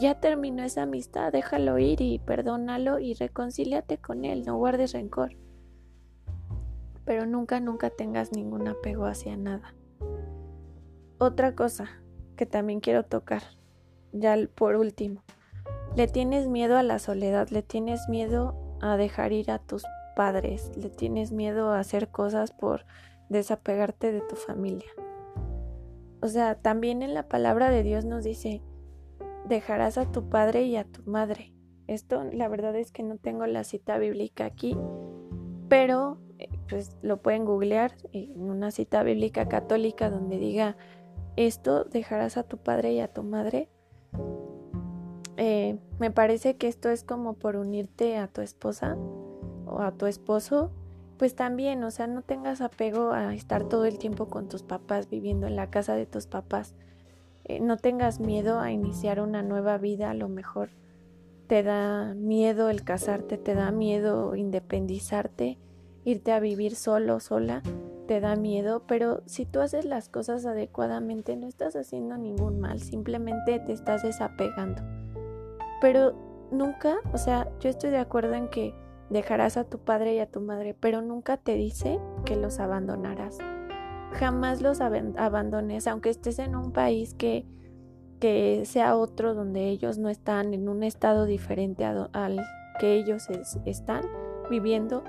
ya 0.01 0.21
terminó 0.21 0.63
esa 0.63 0.83
amistad, 0.83 1.33
déjalo 1.33 1.79
ir 1.79 2.03
y 2.03 2.19
perdónalo 2.19 2.99
y 2.99 3.15
reconcíliate 3.15 3.99
con 3.99 4.25
él, 4.25 4.45
no 4.45 4.57
guardes 4.57 4.93
rencor 4.93 5.35
pero 7.09 7.25
nunca, 7.25 7.59
nunca 7.59 7.89
tengas 7.89 8.33
ningún 8.33 8.69
apego 8.69 9.07
hacia 9.07 9.35
nada. 9.35 9.75
Otra 11.17 11.55
cosa 11.55 11.89
que 12.37 12.45
también 12.45 12.81
quiero 12.81 13.03
tocar, 13.03 13.43
ya 14.13 14.37
por 14.55 14.77
último, 14.77 15.25
le 15.97 16.07
tienes 16.07 16.49
miedo 16.49 16.77
a 16.77 16.83
la 16.83 16.99
soledad, 16.99 17.49
le 17.49 17.63
tienes 17.63 18.11
miedo 18.11 18.77
a 18.83 18.99
dejar 18.99 19.33
ir 19.33 19.51
a 19.51 19.59
tus 19.59 19.85
padres, 20.17 20.71
le 20.77 20.91
tienes 20.91 21.33
miedo 21.33 21.71
a 21.71 21.79
hacer 21.79 22.09
cosas 22.11 22.53
por 22.53 22.85
desapegarte 23.31 24.13
de 24.13 24.21
tu 24.21 24.37
familia. 24.37 24.91
O 26.21 26.29
sea, 26.29 26.57
también 26.57 27.03
en 27.03 27.15
la 27.15 27.29
palabra 27.29 27.71
de 27.71 27.83
Dios 27.83 28.05
nos 28.05 28.25
dice, 28.25 28.63
dejarás 29.47 29.99
a 29.99 30.11
tu 30.11 30.29
padre 30.29 30.63
y 30.63 30.77
a 30.77 30.85
tu 30.85 31.03
madre. 31.09 31.53
Esto 31.87 32.25
la 32.25 32.49
verdad 32.49 32.77
es 32.77 32.93
que 32.93 33.03
no 33.03 33.17
tengo 33.17 33.47
la 33.47 33.65
cita 33.65 33.99
bíblica 33.99 34.45
aquí, 34.45 34.77
pero 35.69 36.19
pues 36.69 36.97
lo 37.03 37.23
pueden 37.23 37.45
googlear 37.45 37.95
en 38.13 38.51
una 38.51 38.71
cita 38.71 39.03
bíblica 39.03 39.49
católica 39.49 40.11
donde 40.11 40.39
diga 40.39 40.77
esto 41.37 41.85
dejarás 41.85 42.37
a 42.37 42.43
tu 42.43 42.59
padre 42.59 42.93
y 42.93 43.01
a 43.01 43.13
tu 43.13 43.23
madre. 43.23 43.69
Eh, 45.37 45.79
me 46.01 46.11
parece 46.11 46.57
que 46.57 46.67
esto 46.67 46.91
es 46.91 47.05
como 47.05 47.35
por 47.35 47.57
unirte 47.57 48.19
a 48.19 48.27
tu 48.27 48.41
esposa 48.41 48.97
o 49.65 49.79
a 49.81 49.93
tu 49.93 50.07
esposo, 50.07 50.73
pues 51.19 51.35
también, 51.35 51.83
o 51.85 51.91
sea, 51.91 52.07
no 52.07 52.23
tengas 52.23 52.61
apego 52.61 53.13
a 53.13 53.35
estar 53.35 53.65
todo 53.65 53.85
el 53.85 53.99
tiempo 53.99 54.29
con 54.29 54.49
tus 54.49 54.63
papás, 54.63 55.11
viviendo 55.11 55.47
en 55.47 55.57
la 55.57 55.71
casa 55.71 55.95
de 55.95 56.07
tus 56.07 56.27
papás. 56.27 56.75
Eh, 57.45 57.61
no 57.61 57.77
tengas 57.77 58.21
miedo 58.21 58.61
a 58.61 58.71
iniciar 58.71 59.21
una 59.21 59.43
nueva 59.43 59.79
vida, 59.79 60.11
a 60.11 60.15
lo 60.15 60.29
mejor 60.29 60.71
te 61.49 61.63
da 61.63 62.15
miedo 62.15 62.71
el 62.71 62.85
casarte, 62.85 63.39
te 63.39 63.55
da 63.55 63.71
miedo 63.71 64.37
independizarte 64.37 65.59
irte 66.05 66.33
a 66.33 66.41
vivir 66.41 66.75
solo, 66.75 67.21
sola, 67.21 67.63
te 68.07 68.21
da 68.21 68.35
miedo, 68.35 68.83
pero 68.87 69.23
si 69.27 69.45
tú 69.45 69.61
haces 69.61 69.85
las 69.85 70.09
cosas 70.09 70.47
adecuadamente 70.47 71.37
no 71.37 71.47
estás 71.47 71.77
haciendo 71.77 72.17
ningún 72.17 72.61
mal, 72.61 72.81
simplemente 72.81 73.61
te 73.61 73.73
estás 73.73 74.03
desapegando. 74.03 74.83
Pero 75.81 76.15
nunca, 76.51 76.97
o 77.13 77.19
sea, 77.19 77.49
yo 77.61 77.69
estoy 77.69 77.91
de 77.91 77.99
acuerdo 77.99 78.35
en 78.35 78.49
que 78.49 78.75
dejarás 79.11 79.57
a 79.57 79.65
tu 79.65 79.79
padre 79.79 80.15
y 80.15 80.19
a 80.19 80.31
tu 80.31 80.41
madre, 80.41 80.75
pero 80.79 81.03
nunca 81.03 81.37
te 81.37 81.55
dice 81.55 81.99
que 82.25 82.37
los 82.37 82.61
abandonarás. 82.61 83.39
Jamás 84.13 84.63
los 84.63 84.81
abandones, 84.81 85.87
aunque 85.87 86.11
estés 86.11 86.39
en 86.39 86.57
un 86.57 86.73
país 86.73 87.15
que, 87.15 87.45
que 88.21 88.63
sea 88.65 88.97
otro 88.97 89.35
donde 89.35 89.69
ellos 89.69 89.99
no 89.99 90.09
están, 90.09 90.55
en 90.55 90.69
un 90.69 90.83
estado 90.83 91.25
diferente 91.25 91.85
al 91.85 92.41
que 92.81 92.95
ellos 92.95 93.29
están 93.65 94.03
viviendo, 94.51 95.05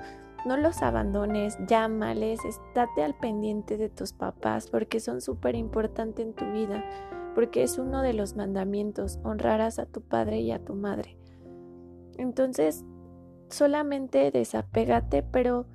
no 0.46 0.56
los 0.56 0.82
abandones, 0.82 1.58
llámales, 1.66 2.44
estate 2.44 3.02
al 3.02 3.14
pendiente 3.14 3.76
de 3.76 3.88
tus 3.88 4.12
papás 4.12 4.68
porque 4.68 5.00
son 5.00 5.20
súper 5.20 5.54
importantes 5.54 6.24
en 6.24 6.34
tu 6.34 6.50
vida, 6.50 6.84
porque 7.34 7.62
es 7.62 7.78
uno 7.78 8.02
de 8.02 8.12
los 8.12 8.36
mandamientos, 8.36 9.18
honrarás 9.22 9.78
a 9.78 9.86
tu 9.86 10.00
padre 10.00 10.40
y 10.40 10.50
a 10.50 10.64
tu 10.64 10.74
madre. 10.74 11.16
Entonces, 12.16 12.84
solamente 13.50 14.30
desapégate, 14.30 15.22
pero 15.22 15.66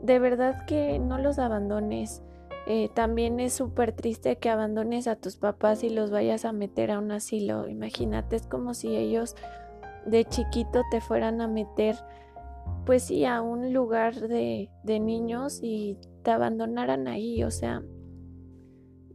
de 0.00 0.18
verdad 0.18 0.64
que 0.66 0.98
no 0.98 1.18
los 1.18 1.38
abandones. 1.38 2.22
Eh, 2.66 2.88
también 2.94 3.40
es 3.40 3.52
súper 3.52 3.92
triste 3.92 4.36
que 4.36 4.50
abandones 4.50 5.06
a 5.06 5.16
tus 5.16 5.36
papás 5.36 5.82
y 5.82 5.90
los 5.90 6.10
vayas 6.10 6.44
a 6.44 6.52
meter 6.52 6.90
a 6.90 6.98
un 6.98 7.10
asilo. 7.10 7.68
Imagínate, 7.68 8.36
es 8.36 8.46
como 8.46 8.74
si 8.74 8.96
ellos 8.96 9.34
de 10.06 10.24
chiquito 10.24 10.82
te 10.90 11.00
fueran 11.00 11.40
a 11.40 11.48
meter 11.48 11.96
pues 12.84 13.04
sí, 13.04 13.24
a 13.24 13.42
un 13.42 13.72
lugar 13.72 14.14
de, 14.16 14.70
de 14.84 15.00
niños 15.00 15.60
y 15.62 15.98
te 16.22 16.30
abandonaran 16.30 17.08
ahí, 17.08 17.42
o 17.44 17.50
sea, 17.50 17.82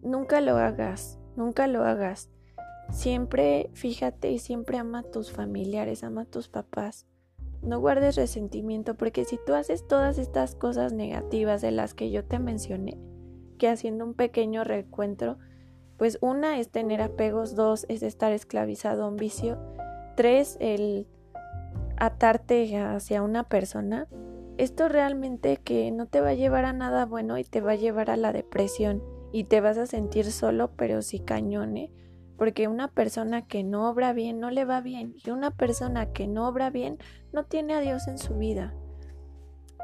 nunca 0.01 0.41
lo 0.41 0.57
hagas, 0.57 1.19
nunca 1.35 1.67
lo 1.67 1.83
hagas. 1.83 2.29
Siempre 2.89 3.69
fíjate 3.73 4.31
y 4.31 4.39
siempre 4.39 4.77
ama 4.77 4.99
a 4.99 5.11
tus 5.11 5.31
familiares, 5.31 6.03
ama 6.03 6.21
a 6.21 6.25
tus 6.25 6.47
papás. 6.47 7.07
No 7.61 7.79
guardes 7.79 8.15
resentimiento 8.15 8.95
porque 8.95 9.25
si 9.25 9.39
tú 9.45 9.53
haces 9.53 9.87
todas 9.87 10.17
estas 10.17 10.55
cosas 10.55 10.93
negativas 10.93 11.61
de 11.61 11.71
las 11.71 11.93
que 11.93 12.11
yo 12.11 12.23
te 12.23 12.39
mencioné, 12.39 12.97
que 13.57 13.69
haciendo 13.69 14.05
un 14.05 14.13
pequeño 14.13 14.63
recuentro, 14.63 15.37
pues 15.97 16.17
una 16.21 16.59
es 16.59 16.69
tener 16.69 17.01
apegos, 17.01 17.55
dos 17.55 17.85
es 17.89 18.03
estar 18.03 18.31
esclavizado 18.31 19.05
a 19.05 19.07
un 19.07 19.15
vicio, 19.15 19.57
tres 20.15 20.57
el 20.59 21.07
atarte 21.97 22.77
hacia 22.77 23.21
una 23.21 23.43
persona, 23.43 24.07
esto 24.57 24.87
realmente 24.89 25.57
que 25.57 25.91
no 25.91 26.07
te 26.07 26.21
va 26.21 26.29
a 26.29 26.33
llevar 26.33 26.65
a 26.65 26.73
nada 26.73 27.05
bueno 27.05 27.37
y 27.37 27.43
te 27.43 27.61
va 27.61 27.71
a 27.71 27.75
llevar 27.75 28.09
a 28.09 28.17
la 28.17 28.31
depresión 28.31 29.03
y 29.31 29.45
te 29.45 29.59
vas 29.59 29.77
a 29.77 29.85
sentir 29.85 30.31
solo 30.31 30.71
pero 30.75 31.01
sí 31.01 31.19
cañone, 31.19 31.91
porque 32.37 32.67
una 32.67 32.87
persona 32.87 33.45
que 33.45 33.63
no 33.63 33.89
obra 33.89 34.13
bien 34.13 34.39
no 34.39 34.51
le 34.51 34.65
va 34.65 34.81
bien 34.81 35.15
y 35.23 35.29
una 35.29 35.51
persona 35.51 36.11
que 36.11 36.27
no 36.27 36.47
obra 36.47 36.69
bien 36.69 36.97
no 37.33 37.45
tiene 37.45 37.73
a 37.73 37.81
Dios 37.81 38.07
en 38.07 38.17
su 38.17 38.35
vida. 38.35 38.73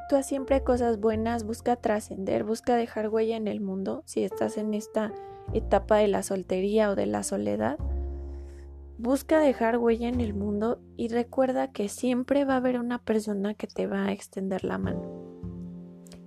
Tú 0.09 0.17
haz 0.17 0.27
siempre 0.27 0.63
cosas 0.63 0.99
buenas, 0.99 1.45
busca 1.45 1.75
trascender, 1.75 2.43
busca 2.43 2.75
dejar 2.75 3.09
huella 3.09 3.37
en 3.37 3.47
el 3.47 3.61
mundo 3.61 4.03
si 4.05 4.23
estás 4.23 4.57
en 4.57 4.73
esta 4.73 5.13
etapa 5.53 5.97
de 5.97 6.07
la 6.07 6.23
soltería 6.23 6.89
o 6.89 6.95
de 6.95 7.05
la 7.05 7.23
soledad 7.23 7.77
busca 9.01 9.39
dejar 9.39 9.79
huella 9.79 10.09
en 10.09 10.21
el 10.21 10.35
mundo 10.35 10.79
y 10.95 11.07
recuerda 11.07 11.71
que 11.71 11.89
siempre 11.89 12.45
va 12.45 12.53
a 12.53 12.57
haber 12.57 12.79
una 12.79 12.99
persona 12.99 13.55
que 13.55 13.65
te 13.65 13.87
va 13.87 14.05
a 14.05 14.11
extender 14.11 14.63
la 14.63 14.77
mano. 14.77 15.01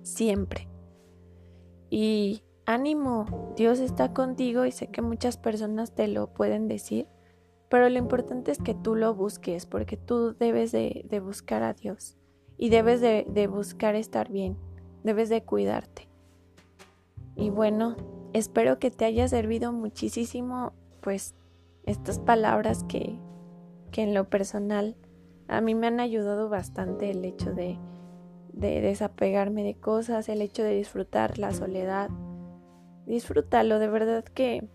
Siempre. 0.03 0.67
Y 1.89 2.43
ánimo, 2.65 3.53
Dios 3.55 3.79
está 3.79 4.13
contigo 4.13 4.65
y 4.65 4.71
sé 4.71 4.87
que 4.87 5.01
muchas 5.01 5.37
personas 5.37 5.93
te 5.93 6.07
lo 6.07 6.27
pueden 6.33 6.67
decir, 6.67 7.07
pero 7.69 7.89
lo 7.89 7.97
importante 7.97 8.51
es 8.51 8.59
que 8.59 8.73
tú 8.73 8.95
lo 8.95 9.13
busques 9.15 9.65
porque 9.65 9.97
tú 9.97 10.35
debes 10.37 10.71
de, 10.71 11.21
buscar 11.23 11.63
a 11.63 11.73
Dios 11.73 12.17
y 12.57 12.69
debes 12.69 13.01
de, 13.01 13.47
buscar 13.47 13.95
estar 13.95 14.31
bien, 14.31 14.57
debes 15.03 15.29
de 15.29 15.43
cuidarte. 15.43 16.07
Y 17.35 17.49
bueno, 17.49 17.95
espero 18.33 18.79
que 18.79 18.91
te 18.91 19.05
haya 19.05 19.27
servido 19.27 19.73
muchísimo 19.73 20.73
pues 21.01 21.35
estas 21.85 22.19
palabras 22.19 22.83
que, 22.85 23.19
que 23.91 24.03
en 24.03 24.13
lo 24.13 24.29
personal 24.29 24.95
a 25.47 25.61
mí 25.61 25.75
me 25.75 25.87
han 25.87 25.99
ayudado 25.99 26.49
bastante 26.49 27.11
el 27.11 27.23
hecho 27.25 27.53
de 27.53 27.77
desapegarme 28.53 29.63
de 29.63 29.75
cosas, 29.75 30.29
el 30.29 30.41
hecho 30.41 30.63
de 30.63 30.75
disfrutar 30.75 31.37
la 31.37 31.51
soledad. 31.51 32.09
Disfrútalo, 33.05 33.79
de 33.79 33.87
verdad 33.87 34.23
que 34.23 34.67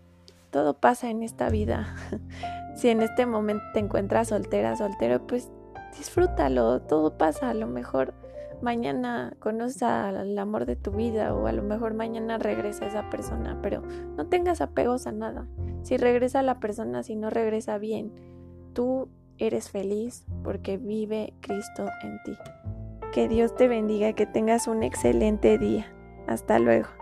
todo 0.51 0.73
pasa 0.75 1.09
en 1.09 1.23
esta 1.23 1.49
vida. 1.49 1.95
si 2.75 2.89
en 2.89 3.01
este 3.01 3.25
momento 3.25 3.63
te 3.73 3.79
encuentras 3.79 4.29
soltera, 4.29 4.75
soltero, 4.75 5.25
pues 5.27 5.49
disfrútalo, 5.97 6.81
todo 6.81 7.17
pasa. 7.17 7.49
A 7.49 7.53
lo 7.53 7.67
mejor 7.67 8.13
mañana 8.61 9.33
conoces 9.39 9.83
al 9.83 10.37
amor 10.37 10.65
de 10.65 10.75
tu 10.75 10.91
vida 10.91 11.33
o 11.33 11.47
a 11.47 11.51
lo 11.51 11.63
mejor 11.63 11.93
mañana 11.93 12.37
regresa 12.37 12.85
esa 12.85 13.09
persona, 13.09 13.59
pero 13.61 13.81
no 14.15 14.27
tengas 14.27 14.61
apegos 14.61 15.07
a 15.07 15.11
nada. 15.11 15.47
Si 15.83 15.97
regresa 15.97 16.43
la 16.43 16.59
persona, 16.59 17.03
si 17.03 17.15
no 17.15 17.29
regresa 17.29 17.77
bien, 17.77 18.13
tú 18.73 19.09
eres 19.37 19.69
feliz 19.69 20.25
porque 20.43 20.77
vive 20.77 21.33
Cristo 21.41 21.87
en 22.03 22.21
ti. 22.23 22.37
Que 23.11 23.27
Dios 23.27 23.55
te 23.55 23.67
bendiga, 23.67 24.13
que 24.13 24.25
tengas 24.25 24.67
un 24.67 24.83
excelente 24.83 25.57
día. 25.57 25.91
Hasta 26.27 26.59
luego. 26.59 27.00